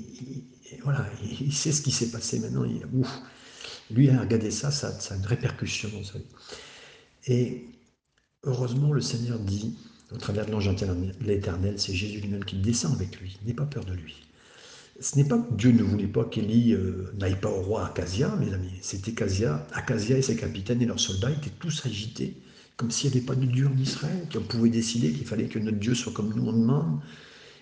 voilà, 0.83 1.07
il 1.41 1.53
sait 1.53 1.73
ce 1.73 1.83
qui 1.83 1.91
s'est 1.91 2.11
passé 2.11 2.39
maintenant. 2.41 2.65
Il, 2.65 2.83
lui 3.91 4.11
a 4.11 4.21
regardé 4.21 4.51
ça, 4.51 4.71
ça, 4.71 4.89
a 4.89 5.17
une 5.17 5.27
répercussion. 5.27 5.91
Et 7.27 7.65
heureusement, 8.43 8.93
le 8.93 9.01
Seigneur 9.01 9.39
dit, 9.39 9.77
au 10.13 10.17
travers 10.17 10.47
de 10.47 10.53
l'ange 10.53 10.71
l'Éternel, 11.21 11.79
c'est 11.79 11.95
Jésus 11.95 12.21
lui-même 12.21 12.45
qui 12.45 12.57
descend 12.57 12.95
avec 12.95 13.21
lui. 13.21 13.39
N'aie 13.45 13.55
pas 13.55 13.67
peur 13.67 13.85
de 13.85 13.93
lui. 13.93 14.23
Ce 15.01 15.17
n'est 15.17 15.25
pas 15.25 15.39
que 15.39 15.55
Dieu 15.55 15.73
ne 15.73 15.83
voulait 15.83 16.07
pas 16.07 16.25
qu'Élie 16.25 16.73
euh, 16.73 17.13
n'aille 17.19 17.39
pas 17.41 17.51
au 17.51 17.63
roi 17.63 17.87
Acasia, 17.87 18.35
mes 18.37 18.53
amis. 18.53 18.71
C'était 18.81 19.11
Acasia, 19.11 19.67
Acasia 19.73 20.17
et 20.17 20.23
ses 20.23 20.37
capitaines 20.37 20.81
et 20.83 20.87
leurs 20.87 21.01
soldats 21.01 21.33
étaient 21.33 21.51
tous 21.59 21.85
agités 21.85 22.37
comme 22.77 22.91
s'il 22.91 23.11
n'y 23.11 23.19
avait 23.19 23.27
pas 23.27 23.35
de 23.35 23.47
Dieu 23.47 23.69
en 23.69 23.77
Israël, 23.77 24.27
qu'on 24.33 24.43
pouvait 24.43 24.71
décider 24.71 25.13
qu'il 25.13 25.27
fallait 25.27 25.47
que 25.47 25.59
notre 25.59 25.79
Dieu 25.79 25.95
soit 25.95 26.13
comme 26.13 26.35
nous 26.35 26.49
on 26.49 26.53
demande. 26.53 27.01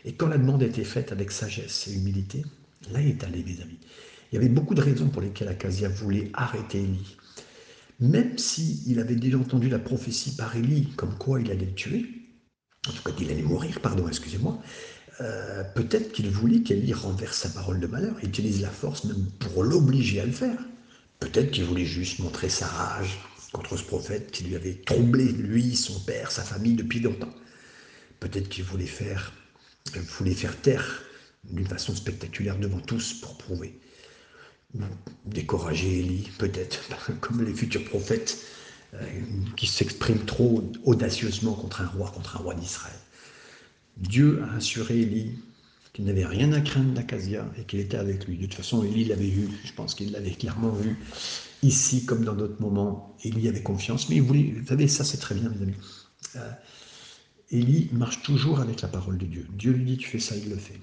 Et 0.05 0.15
quand 0.15 0.29
la 0.29 0.39
demande 0.39 0.63
était 0.63 0.85
faite 0.85 1.13
avec 1.13 1.31
sagesse 1.31 1.89
et 1.89 1.95
humilité, 1.95 2.45
là 2.93 3.01
il 3.01 3.09
est 3.09 3.25
allé, 3.25 3.45
mes 3.45 3.61
amis. 3.63 3.79
Il 4.31 4.37
y 4.37 4.39
avait 4.39 4.49
beaucoup 4.49 4.75
de 4.75 4.81
raisons 4.81 5.09
pour 5.09 5.23
lesquelles 5.23 5.49
Acasia 5.49 5.89
voulait 5.89 6.31
arrêter 6.35 6.79
Élie. 6.79 7.17
Même 8.01 8.39
s'il 8.39 8.99
avait 8.99 9.15
déjà 9.15 9.39
entendu 9.39 9.69
la 9.69 9.79
prophétie 9.79 10.35
par 10.35 10.57
Élie, 10.57 10.89
comme 10.97 11.17
quoi 11.19 11.41
il 11.41 11.51
allait 11.51 11.67
le 11.67 11.75
tuer, 11.75 12.07
en 12.89 12.93
tout 12.93 13.03
cas 13.05 13.13
qu'il 13.13 13.31
allait 13.31 13.43
mourir, 13.43 13.81
pardon, 13.81 14.09
excusez-moi, 14.09 14.61
euh, 15.21 15.63
peut-être 15.75 16.13
qu'il 16.13 16.31
voulait 16.31 16.63
qu'Élie 16.63 16.95
renverse 16.95 17.39
sa 17.39 17.51
parole 17.51 17.79
de 17.79 17.87
malheur 17.87 18.17
et 18.23 18.27
utilise 18.27 18.61
la 18.61 18.71
force 18.71 19.05
même 19.05 19.27
pour 19.39 19.63
l'obliger 19.63 20.21
à 20.21 20.27
le 20.27 20.33
faire. 20.33 20.59
Peut-être 21.21 21.53
qu'il 21.53 21.65
voulait 21.65 21.85
juste 21.85 22.19
montrer 22.19 22.49
sa 22.49 22.67
rage, 22.67 23.21
contre 23.53 23.77
ce 23.77 23.85
prophète 23.85 24.31
qui 24.31 24.45
lui 24.45 24.57
avait 24.57 24.75
troublé, 24.75 25.25
lui, 25.31 25.77
son 25.77 26.01
père, 26.01 26.31
sa 26.31 26.43
famille 26.43 26.75
depuis 26.75 27.01
longtemps. 27.01 27.33
Peut-être 28.19 28.49
qu'il 28.49 28.65
voulait 28.65 28.87
faire, 28.87 29.33
voulait 29.95 30.35
faire 30.35 30.61
taire 30.61 31.03
d'une 31.45 31.67
façon 31.67 31.95
spectaculaire 31.95 32.59
devant 32.59 32.81
tous 32.81 33.15
pour 33.15 33.37
prouver. 33.37 33.79
Décourager 35.27 35.99
Élie, 35.99 36.31
peut-être, 36.39 36.81
comme 37.21 37.45
les 37.45 37.55
futurs 37.55 37.85
prophètes 37.85 38.39
euh, 38.95 39.05
qui 39.57 39.67
s'expriment 39.67 40.25
trop 40.25 40.71
audacieusement 40.85 41.55
contre 41.55 41.83
un 41.83 41.87
roi, 41.89 42.11
contre 42.11 42.37
un 42.37 42.41
roi 42.41 42.55
d'Israël. 42.55 42.99
Dieu 43.99 44.43
a 44.43 44.57
assuré 44.57 45.01
Élie 45.01 45.39
qu'il 45.93 46.07
n'avait 46.07 46.25
rien 46.25 46.53
à 46.53 46.61
craindre 46.61 46.93
d'Acasia 46.95 47.47
et 47.59 47.65
qu'il 47.65 47.81
était 47.81 47.99
avec 47.99 48.27
lui. 48.27 48.39
De 48.39 48.47
toute 48.47 48.55
façon, 48.55 48.83
Élie 48.83 49.05
l'avait 49.05 49.29
vu, 49.29 49.49
je 49.65 49.73
pense 49.73 49.95
qu'il 49.95 50.13
l'avait 50.13 50.31
clairement 50.31 50.71
vu 50.71 50.97
ici 51.63 52.07
comme 52.07 52.25
dans 52.25 52.35
d'autres 52.35 52.61
moments. 52.61 53.15
Élie 53.25 53.49
avait 53.49 53.63
confiance, 53.63 54.09
mais 54.09 54.17
il 54.17 54.23
voulait, 54.23 54.55
vous 54.59 54.67
savez, 54.67 54.89
ça 54.89 55.05
c'est 55.05 55.19
très 55.19 55.35
bien, 55.35 55.51
mes 55.51 55.63
amis. 55.63 55.75
Euh, 56.37 56.51
Élie 57.53 57.91
marche 57.93 58.23
toujours 58.23 58.61
avec 58.61 58.81
la 58.81 58.89
parole 58.89 59.19
de 59.19 59.27
Dieu. 59.27 59.47
Dieu 59.53 59.73
lui 59.73 59.85
dit, 59.85 59.97
tu 59.99 60.09
fais 60.09 60.19
ça, 60.19 60.35
il 60.37 60.49
le 60.49 60.57
fait. 60.57 60.81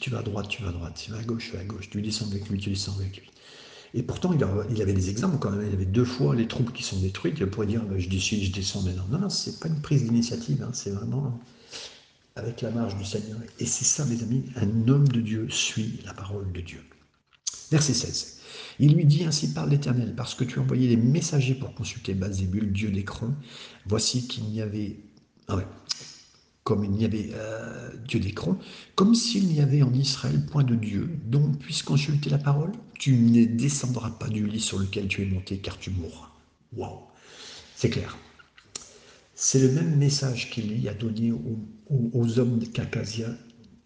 Tu 0.00 0.10
vas 0.10 0.20
à 0.20 0.22
droite, 0.22 0.48
tu 0.48 0.62
vas 0.62 0.68
à 0.68 0.72
droite. 0.72 1.00
Tu 1.02 1.10
vas 1.10 1.18
à 1.18 1.22
gauche, 1.24 1.50
tu 1.50 1.56
vas 1.56 1.62
à 1.62 1.64
gauche. 1.64 1.90
Tu 1.90 2.00
descends 2.00 2.26
avec 2.30 2.48
lui, 2.48 2.58
tu 2.58 2.70
descends 2.70 2.94
avec 2.98 3.16
lui. 3.16 3.28
Et 3.94 4.02
pourtant, 4.02 4.32
il 4.32 4.82
avait 4.82 4.92
des 4.92 5.10
exemples 5.10 5.38
quand 5.38 5.50
même. 5.50 5.66
Il 5.66 5.74
avait 5.74 5.84
deux 5.84 6.04
fois 6.04 6.34
les 6.34 6.46
troupes 6.46 6.72
qui 6.72 6.82
sont 6.82 7.00
détruites. 7.00 7.38
Il 7.40 7.46
pourrait 7.46 7.66
dire, 7.66 7.82
bah, 7.84 7.98
je 7.98 8.08
décide, 8.08 8.42
je 8.44 8.52
descends 8.52 8.82
maintenant. 8.82 9.06
Non, 9.10 9.18
non, 9.18 9.30
c'est 9.30 9.58
pas 9.58 9.68
une 9.68 9.80
prise 9.80 10.04
d'initiative. 10.04 10.62
Hein. 10.62 10.70
C'est 10.72 10.90
vraiment 10.90 11.40
avec 12.36 12.60
la 12.60 12.70
marge 12.70 12.96
du 12.96 13.04
Seigneur. 13.04 13.38
Et 13.58 13.66
c'est 13.66 13.84
ça, 13.84 14.04
mes 14.04 14.22
amis, 14.22 14.44
un 14.56 14.88
homme 14.88 15.08
de 15.08 15.20
Dieu 15.20 15.48
suit 15.50 16.00
la 16.04 16.14
parole 16.14 16.52
de 16.52 16.60
Dieu. 16.60 16.82
Verset 17.70 17.94
16. 17.94 18.36
Il 18.78 18.94
lui 18.94 19.06
dit 19.06 19.24
ainsi 19.24 19.52
par 19.52 19.66
l'Éternel, 19.66 20.14
parce 20.14 20.34
que 20.34 20.44
tu 20.44 20.58
as 20.58 20.62
envoyé 20.62 20.88
des 20.88 20.96
messagers 20.96 21.54
pour 21.54 21.74
consulter 21.74 22.14
Bazébul, 22.14 22.72
dieu 22.72 22.90
d'Écron. 22.90 23.34
Voici 23.86 24.28
qu'il 24.28 24.44
n'y 24.44 24.60
avait, 24.60 24.96
ah 25.48 25.60
comme 26.66 26.84
il 26.84 26.90
n'y 26.90 27.04
avait 27.04 27.30
euh, 27.32 27.90
dieu 28.08 28.18
d'Écron, 28.18 28.58
comme 28.96 29.14
s'il 29.14 29.46
n'y 29.46 29.60
avait 29.60 29.84
en 29.84 29.94
Israël 29.94 30.44
point 30.50 30.64
de 30.64 30.74
Dieu 30.74 31.08
dont 31.24 31.52
puisse 31.52 31.84
consulter 31.84 32.28
la 32.28 32.38
parole. 32.38 32.72
Tu 32.98 33.12
ne 33.12 33.44
descendras 33.44 34.10
pas 34.10 34.26
du 34.26 34.48
lit 34.48 34.58
sur 34.58 34.80
lequel 34.80 35.06
tu 35.06 35.22
es 35.22 35.26
monté, 35.26 35.58
car 35.58 35.78
tu 35.78 35.90
mourras. 35.90 36.32
Waouh, 36.72 37.02
c'est 37.76 37.90
clair. 37.90 38.18
C'est 39.36 39.60
le 39.60 39.70
même 39.70 39.94
message 39.96 40.50
qu'il 40.50 40.72
lui 40.72 40.88
a 40.88 40.94
donné 40.94 41.30
aux, 41.30 42.38
hommes 42.40 42.58
qu'Acasia 42.74 43.28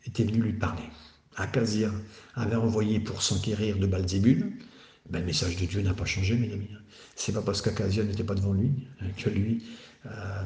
était 0.06 0.24
venu 0.24 0.40
lui 0.40 0.52
parler. 0.54 0.88
Acasia 1.36 1.92
avait 2.34 2.56
envoyé 2.56 2.98
pour 2.98 3.20
s'enquérir 3.20 3.76
de 3.76 3.86
Balzébul. 3.86 4.52
Ben, 5.10 5.20
le 5.20 5.26
message 5.26 5.56
de 5.56 5.66
Dieu 5.66 5.82
n'a 5.82 5.92
pas 5.92 6.06
changé, 6.06 6.34
mes 6.36 6.50
amis. 6.50 6.70
C'est 7.14 7.32
pas 7.32 7.42
parce 7.42 7.60
qu'Acasia 7.60 8.04
n'était 8.04 8.24
pas 8.24 8.36
devant 8.36 8.54
lui 8.54 8.70
que 9.18 9.28
lui, 9.28 9.64
euh, 10.06 10.44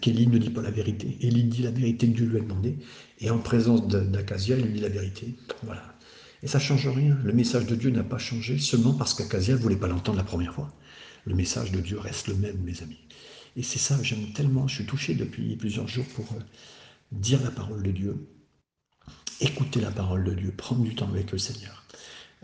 qu'Élie 0.00 0.26
ne 0.26 0.38
dit 0.38 0.50
pas 0.50 0.62
la 0.62 0.70
vérité. 0.70 1.16
Élie 1.20 1.44
dit 1.44 1.62
la 1.62 1.70
vérité 1.70 2.08
que 2.08 2.16
Dieu 2.16 2.26
lui 2.26 2.38
a 2.38 2.40
demandé, 2.40 2.78
et 3.20 3.30
en 3.30 3.38
présence 3.38 3.86
d'Acasia, 3.86 4.56
il 4.56 4.66
lui 4.66 4.72
dit 4.74 4.80
la 4.80 4.88
vérité. 4.88 5.34
Voilà. 5.62 5.82
Et 6.42 6.46
ça 6.46 6.58
change 6.58 6.86
rien. 6.88 7.18
Le 7.24 7.32
message 7.32 7.66
de 7.66 7.74
Dieu 7.74 7.90
n'a 7.90 8.04
pas 8.04 8.18
changé 8.18 8.58
seulement 8.58 8.94
parce 8.94 9.14
qu'Acasia 9.14 9.54
ne 9.54 9.60
voulait 9.60 9.76
pas 9.76 9.88
l'entendre 9.88 10.18
la 10.18 10.24
première 10.24 10.54
fois. 10.54 10.72
Le 11.26 11.34
message 11.34 11.72
de 11.72 11.80
Dieu 11.80 11.98
reste 11.98 12.28
le 12.28 12.34
même, 12.34 12.58
mes 12.62 12.80
amis. 12.82 13.00
Et 13.56 13.62
c'est 13.62 13.78
ça, 13.78 14.00
j'aime 14.02 14.32
tellement, 14.32 14.68
je 14.68 14.76
suis 14.76 14.86
touché 14.86 15.14
depuis 15.14 15.56
plusieurs 15.56 15.88
jours 15.88 16.04
pour 16.14 16.26
euh, 16.32 16.40
dire 17.10 17.42
la 17.42 17.50
parole 17.50 17.82
de 17.82 17.90
Dieu, 17.90 18.28
écouter 19.40 19.80
la 19.80 19.90
parole 19.90 20.24
de 20.24 20.34
Dieu, 20.34 20.52
prendre 20.56 20.82
du 20.82 20.94
temps 20.94 21.08
avec 21.08 21.32
le 21.32 21.38
Seigneur. 21.38 21.84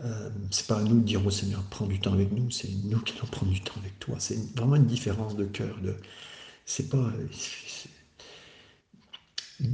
Euh, 0.01 0.29
c'est 0.51 0.67
pas 0.67 0.79
à 0.79 0.83
nous 0.83 0.99
de 0.99 1.05
dire 1.05 1.25
au 1.25 1.31
Seigneur, 1.31 1.63
prends 1.69 1.87
du 1.87 1.99
temps 1.99 2.11
avec 2.11 2.33
nous, 2.33 2.51
c'est 2.51 2.69
nous 2.83 2.99
qui 2.99 3.17
allons 3.17 3.27
prendre 3.27 3.51
du 3.53 3.61
temps 3.61 3.75
avec 3.77 3.97
toi. 3.99 4.17
C'est 4.19 4.37
vraiment 4.57 4.75
une 4.75 4.87
différence 4.87 5.37
de 5.37 5.45
cœur. 5.45 5.79
C'est 6.65 6.89
pas. 6.89 7.11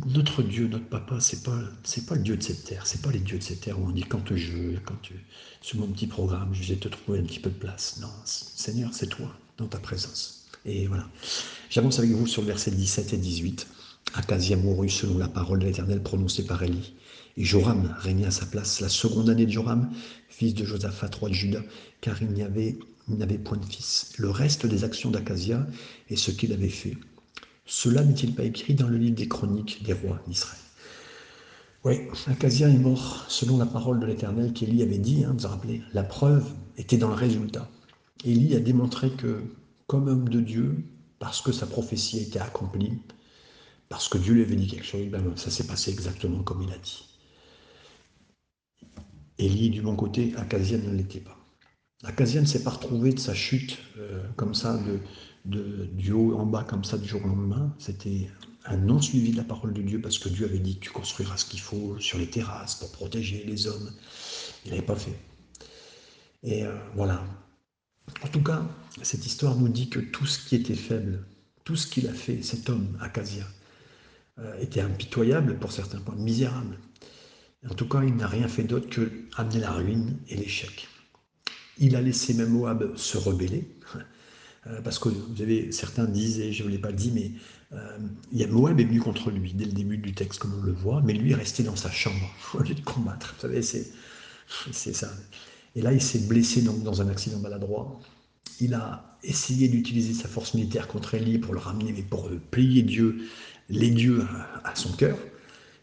notre 0.05 0.43
Dieu, 0.43 0.67
notre 0.67 0.87
papa, 0.87 1.19
c'est 1.19 1.43
pas 1.43 1.59
c'est 1.83 2.05
pas 2.05 2.15
le 2.15 2.21
Dieu 2.21 2.37
de 2.37 2.43
cette 2.43 2.63
terre, 2.65 2.85
c'est 2.85 3.01
pas 3.01 3.11
les 3.11 3.19
dieux 3.19 3.39
de 3.39 3.43
cette 3.43 3.61
terre 3.61 3.79
où 3.79 3.87
on 3.87 3.91
dit 3.91 4.03
quand 4.03 4.35
je 4.35 4.77
quand 4.85 5.01
tu 5.01 5.13
sur 5.61 5.79
mon 5.79 5.87
petit 5.87 6.07
programme, 6.07 6.53
je 6.53 6.73
vais 6.73 6.79
te 6.79 6.87
trouver 6.87 7.19
un 7.19 7.23
petit 7.23 7.39
peu 7.39 7.49
de 7.49 7.55
place. 7.55 7.99
Non, 8.01 8.11
Seigneur, 8.25 8.93
c'est 8.93 9.07
toi 9.07 9.35
dans 9.57 9.67
ta 9.67 9.79
présence. 9.79 10.49
Et 10.65 10.87
voilà. 10.87 11.07
J'avance 11.69 11.99
avec 11.99 12.11
vous 12.11 12.27
sur 12.27 12.41
le 12.41 12.47
verset 12.47 12.71
17 12.71 13.13
et 13.13 13.17
18. 13.17 13.67
Acasia 14.13 14.57
mourut 14.57 14.89
selon 14.89 15.17
la 15.17 15.27
parole 15.27 15.59
de 15.59 15.65
l'Éternel 15.65 16.03
prononcée 16.03 16.45
par 16.45 16.61
Élie. 16.63 16.93
Et 17.37 17.45
Joram 17.45 17.95
régna 17.99 18.27
à 18.27 18.31
sa 18.31 18.45
place 18.45 18.81
la 18.81 18.89
seconde 18.89 19.29
année 19.29 19.45
de 19.45 19.51
Joram, 19.51 19.89
fils 20.27 20.53
de 20.53 20.65
Josaphat, 20.65 21.09
roi 21.17 21.29
de 21.29 21.33
Juda, 21.33 21.61
car 22.01 22.21
il 22.21 22.29
n'y 22.29 22.43
avait, 22.43 22.77
n'avait 23.17 23.37
point 23.37 23.57
de 23.57 23.65
fils. 23.65 24.13
Le 24.17 24.29
reste 24.29 24.65
des 24.65 24.83
actions 24.83 25.11
d'Acasia 25.11 25.65
et 26.09 26.15
ce 26.15 26.31
qu'il 26.31 26.53
avait 26.53 26.69
fait, 26.69 26.97
cela 27.65 28.03
n'est-il 28.03 28.35
pas 28.35 28.43
écrit 28.43 28.73
dans 28.73 28.87
le 28.87 28.97
livre 28.97 29.15
des 29.15 29.27
chroniques 29.27 29.83
des 29.83 29.93
rois 29.93 30.21
d'Israël? 30.27 30.59
Oui, 31.83 31.95
Acasia 32.27 32.69
est 32.69 32.77
mort 32.77 33.25
selon 33.27 33.57
la 33.57 33.65
parole 33.65 33.99
de 33.99 34.05
l'Éternel 34.05 34.53
qu'Élie 34.53 34.83
avait 34.83 34.99
dit, 34.99 35.23
hein, 35.23 35.31
vous 35.33 35.39
vous 35.39 35.47
rappelez, 35.47 35.81
la 35.93 36.03
preuve 36.03 36.45
était 36.77 36.97
dans 36.97 37.07
le 37.07 37.15
résultat. 37.15 37.67
Élie 38.23 38.55
a 38.55 38.59
démontré 38.59 39.09
que, 39.11 39.41
comme 39.87 40.07
homme 40.07 40.29
de 40.29 40.41
Dieu, 40.41 40.83
parce 41.17 41.41
que 41.41 41.51
sa 41.51 41.65
prophétie 41.65 42.19
a 42.19 42.21
été 42.21 42.39
accomplie, 42.39 42.99
parce 43.89 44.07
que 44.07 44.19
Dieu 44.19 44.35
lui 44.35 44.43
avait 44.43 44.55
dit 44.55 44.67
quelque 44.67 44.85
chose, 44.85 45.07
ben, 45.07 45.23
ça 45.35 45.49
s'est 45.49 45.65
passé 45.65 45.91
exactement 45.91 46.43
comme 46.43 46.61
il 46.61 46.71
a 46.71 46.77
dit. 46.77 47.07
Élie, 49.39 49.71
du 49.71 49.81
bon 49.81 49.95
côté, 49.95 50.33
Acasia 50.37 50.77
ne 50.77 50.91
l'était 50.91 51.19
pas. 51.19 51.40
Acasia 52.03 52.41
ne 52.41 52.45
s'est 52.45 52.63
pas 52.63 52.71
retrouvé 52.71 53.13
de 53.13 53.19
sa 53.19 53.33
chute 53.33 53.77
euh, 53.97 54.23
comme 54.35 54.55
ça, 54.55 54.79
de, 55.45 55.85
du 55.93 56.11
haut 56.11 56.35
en 56.37 56.45
bas 56.45 56.63
comme 56.63 56.83
ça 56.83 56.97
du 56.97 57.07
jour 57.07 57.23
au 57.23 57.27
lendemain. 57.27 57.73
C'était 57.77 58.29
un 58.65 58.77
non 58.77 59.01
suivi 59.01 59.31
de 59.31 59.37
la 59.37 59.43
parole 59.43 59.73
de 59.73 59.81
Dieu 59.81 60.01
parce 60.01 60.17
que 60.17 60.29
Dieu 60.29 60.45
avait 60.45 60.59
dit 60.59 60.79
tu 60.79 60.89
construiras 60.89 61.37
ce 61.37 61.45
qu'il 61.45 61.59
faut 61.59 61.97
sur 61.99 62.17
les 62.17 62.27
terrasses 62.27 62.75
pour 62.75 62.91
protéger 62.91 63.43
les 63.45 63.67
hommes. 63.67 63.91
Il 64.65 64.71
n'avait 64.71 64.83
pas 64.83 64.95
fait. 64.95 65.17
Et 66.43 66.65
euh, 66.65 66.75
voilà. 66.95 67.23
En 68.23 68.27
tout 68.27 68.43
cas, 68.43 68.63
cette 69.03 69.25
histoire 69.25 69.55
nous 69.55 69.69
dit 69.69 69.89
que 69.89 69.99
tout 69.99 70.25
ce 70.25 70.39
qui 70.47 70.55
était 70.55 70.75
faible, 70.75 71.23
tout 71.63 71.75
ce 71.75 71.87
qu'il 71.87 72.07
a 72.07 72.13
fait, 72.13 72.41
cet 72.41 72.69
homme, 72.69 72.97
Acasia, 72.99 73.45
euh, 74.39 74.59
était 74.59 74.81
impitoyable 74.81 75.59
pour 75.59 75.71
certains 75.71 75.99
points, 75.99 76.15
misérable. 76.15 76.77
En 77.69 77.75
tout 77.75 77.87
cas, 77.87 78.03
il 78.03 78.15
n'a 78.15 78.27
rien 78.27 78.47
fait 78.47 78.63
d'autre 78.63 78.89
que 78.89 79.11
amener 79.37 79.59
la 79.59 79.71
ruine 79.71 80.17
et 80.29 80.35
l'échec. 80.35 80.87
Il 81.81 81.95
a 81.95 82.01
laissé 82.01 82.33
même 82.33 82.49
Moab 82.49 82.95
se 82.95 83.17
rebeller. 83.17 83.67
Euh, 84.67 84.79
parce 84.81 84.99
que 84.99 85.09
vous 85.09 85.41
avez, 85.41 85.71
certains 85.71 86.05
disent, 86.05 86.39
et 86.39 86.53
je 86.53 86.63
ne 86.63 86.69
l'ai 86.69 86.77
pas 86.77 86.91
dit, 86.91 87.11
mais 87.11 87.31
euh, 87.73 88.47
Moab 88.47 88.79
est 88.79 88.83
venu 88.83 88.99
contre 88.99 89.31
lui 89.31 89.53
dès 89.53 89.65
le 89.65 89.71
début 89.71 89.97
du 89.97 90.13
texte, 90.13 90.39
comme 90.39 90.53
on 90.59 90.63
le 90.63 90.71
voit, 90.71 91.01
mais 91.01 91.13
lui 91.13 91.31
est 91.31 91.35
resté 91.35 91.63
dans 91.63 91.75
sa 91.75 91.89
chambre 91.89 92.29
au 92.53 92.59
lieu 92.59 92.75
de 92.75 92.81
combattre. 92.81 93.33
Vous 93.35 93.41
savez, 93.41 93.61
c'est, 93.63 93.83
ça. 94.71 95.11
Et 95.75 95.81
là, 95.81 95.91
il 95.93 96.01
s'est 96.01 96.19
blessé 96.19 96.61
dans 96.61 97.01
un 97.01 97.09
accident 97.09 97.39
maladroit. 97.39 97.99
Il 98.59 98.75
a 98.75 99.17
essayé 99.23 99.67
d'utiliser 99.67 100.13
sa 100.13 100.27
force 100.27 100.53
militaire 100.53 100.87
contre 100.87 101.15
Élie 101.15 101.39
pour 101.39 101.53
le 101.53 101.59
ramener, 101.59 101.91
mais 101.93 102.03
pour 102.03 102.29
plier 102.51 102.83
Dieu, 102.83 103.21
les 103.69 103.89
dieux 103.89 104.27
à, 104.63 104.75
son 104.75 104.91
cœur. 104.91 105.17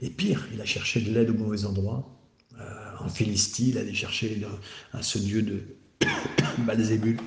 Et 0.00 0.10
pire, 0.10 0.46
il 0.52 0.60
a 0.60 0.64
cherché 0.64 1.00
de 1.00 1.12
l'aide 1.12 1.30
au 1.30 1.34
mauvais 1.34 1.64
endroit. 1.64 2.14
Euh, 2.60 2.64
en 3.00 3.08
Philistie, 3.08 3.70
il 3.70 3.78
allait 3.78 3.94
chercher 3.94 4.40
à 4.92 5.02
ce 5.02 5.18
dieu 5.18 5.42
de 5.42 5.62
Balzébul 6.58 7.18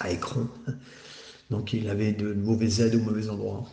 à 0.00 0.10
Écron. 0.10 0.48
Donc 1.50 1.72
il 1.72 1.88
avait 1.88 2.12
de 2.12 2.32
mauvaises 2.32 2.80
aides 2.80 2.94
au 2.94 3.00
mauvais 3.00 3.28
endroit. 3.28 3.68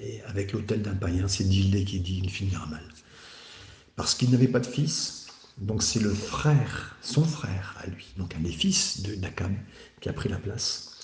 Et 0.00 0.22
avec 0.22 0.52
l'hôtel 0.52 0.82
d'un 0.82 0.94
païen, 0.94 1.28
c'est 1.28 1.44
Dildé 1.44 1.84
qui 1.84 2.00
dit 2.00 2.20
il 2.22 2.30
finira 2.30 2.66
mal. 2.66 2.82
Parce 3.96 4.14
qu'il 4.14 4.30
n'avait 4.30 4.48
pas 4.48 4.60
de 4.60 4.66
fils, 4.66 5.26
donc 5.58 5.82
c'est 5.82 6.00
le 6.00 6.12
frère, 6.12 6.96
son 7.02 7.24
frère 7.24 7.76
à 7.82 7.86
lui, 7.86 8.06
donc 8.16 8.34
un 8.34 8.40
des 8.40 8.52
fils 8.52 9.02
de 9.02 9.14
d'Akab, 9.14 9.52
qui 10.00 10.08
a 10.08 10.12
pris 10.12 10.28
la 10.28 10.38
place. 10.38 10.98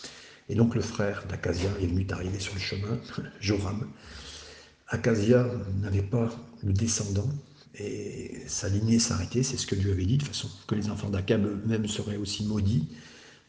Et 0.49 0.55
donc 0.55 0.75
le 0.75 0.81
frère 0.81 1.27
d'Acasia 1.29 1.69
est 1.81 1.87
venu 1.87 2.05
d'arriver 2.05 2.39
sur 2.39 2.55
le 2.55 2.61
chemin, 2.61 2.99
Joram. 3.41 3.87
Acasia 4.89 5.47
n'avait 5.83 6.03
pas 6.03 6.31
le 6.63 6.73
descendant, 6.73 7.29
et 7.79 8.43
sa 8.47 8.69
lignée 8.69 8.99
s'arrêtait, 8.99 9.43
c'est 9.43 9.57
ce 9.57 9.67
que 9.67 9.75
Dieu 9.75 9.93
avait 9.93 10.07
dit, 10.07 10.19
de 10.19 10.25
façon, 10.25 10.49
que 10.67 10.75
les 10.75 10.91
enfants 10.91 11.11
d'Akab 11.11 11.45
eux-mêmes 11.45 11.87
seraient 11.87 12.17
aussi 12.17 12.45
maudits 12.45 12.89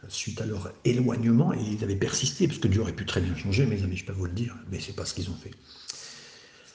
suite 0.08 0.40
à 0.42 0.46
leur 0.46 0.72
éloignement, 0.86 1.54
et 1.54 1.60
ils 1.62 1.84
avaient 1.84 1.96
persisté, 1.96 2.48
parce 2.48 2.60
que 2.60 2.68
Dieu 2.68 2.82
aurait 2.82 2.94
pu 2.94 3.06
très 3.06 3.22
bien 3.22 3.36
changer, 3.36 3.66
mes 3.66 3.84
amis, 3.84 3.98
je 3.98 4.06
peux 4.06 4.14
vous 4.14 4.26
le 4.26 4.32
dire, 4.32 4.56
mais 4.72 4.80
c'est 4.80 4.96
pas 4.96 5.06
ce 5.06 5.14
qu'ils 5.14 5.30
ont 5.30 5.36
fait. 5.36 5.52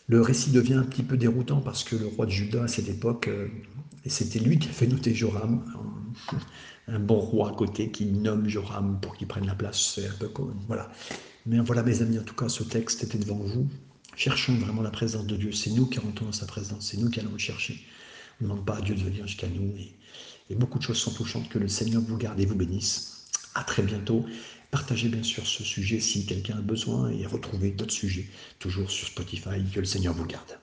Le 0.09 0.21
récit 0.21 0.51
devient 0.51 0.75
un 0.75 0.83
petit 0.83 1.03
peu 1.03 1.17
déroutant 1.17 1.63
parce 1.63 1.83
que 1.83 1.97
le 1.97 2.07
roi 2.07 2.27
de 2.27 2.31
Juda 2.31 2.65
à 2.65 2.69
cette 2.69 2.89
époque, 2.89 3.29
euh, 3.29 3.49
c'était 4.07 4.39
lui 4.39 4.59
qui 4.59 4.69
a 4.69 4.73
fait 4.73 4.87
noter 4.87 5.15
Joram, 5.15 5.65
un 6.89 6.99
bon 6.99 7.21
roi 7.21 7.49
à 7.49 7.55
côté 7.55 7.91
qui 7.91 8.05
nomme 8.05 8.47
Joram 8.47 8.99
pour 9.01 9.17
qu'il 9.17 9.27
prenne 9.27 9.47
la 9.47 9.55
place, 9.55 9.95
c'est 9.95 10.07
un 10.07 10.13
peu 10.13 10.29
comme, 10.29 10.55
voilà. 10.67 10.93
Mais 11.47 11.59
voilà 11.61 11.83
mes 11.83 12.03
amis, 12.03 12.19
en 12.19 12.23
tout 12.23 12.35
cas 12.35 12.51
ce 12.51 12.63
texte 12.63 13.03
était 13.03 13.17
devant 13.17 13.39
vous. 13.39 13.67
Cherchons 14.17 14.55
vraiment 14.55 14.83
la 14.83 14.91
présence 14.91 15.27
de 15.27 15.37
Dieu, 15.37 15.53
c'est 15.53 15.71
nous 15.71 15.87
qui 15.87 15.99
rentrons 15.99 16.27
dans 16.27 16.33
sa 16.33 16.47
présence, 16.47 16.91
c'est 16.91 16.99
nous 16.99 17.11
qui 17.11 17.21
allons 17.21 17.33
le 17.33 17.39
chercher. 17.39 17.85
On 18.41 18.45
ne 18.45 18.51
demande 18.51 18.65
pas 18.65 18.77
à 18.77 18.81
Dieu 18.81 18.95
de 18.95 19.01
venir 19.01 19.27
jusqu'à 19.27 19.49
nous. 19.49 19.75
Et, 20.51 20.55
beaucoup 20.55 20.79
de 20.79 20.85
choses 20.85 20.99
sont 20.99 21.13
touchantes, 21.13 21.49
que 21.49 21.59
le 21.59 21.69
Seigneur 21.69 22.01
vous 22.03 22.17
garde 22.17 22.39
et 22.41 22.47
vous 22.47 22.55
bénisse. 22.55 23.27
À 23.55 23.65
très 23.65 23.83
bientôt. 23.83 24.25
Partagez 24.71 25.09
bien 25.09 25.23
sûr 25.23 25.47
ce 25.47 25.63
sujet 25.63 26.01
si 26.01 26.27
quelqu'un 26.27 26.59
a 26.59 26.63
besoin 26.63 27.11
et 27.11 27.27
retrouvez 27.27 27.71
d'autres 27.71 27.95
sujets 27.95 28.29
toujours 28.59 28.91
sur 28.91 29.07
Spotify. 29.07 29.65
Que 29.73 29.81
le 29.81 29.87
Seigneur 29.87 30.15
vous 30.15 30.27
garde. 30.27 30.59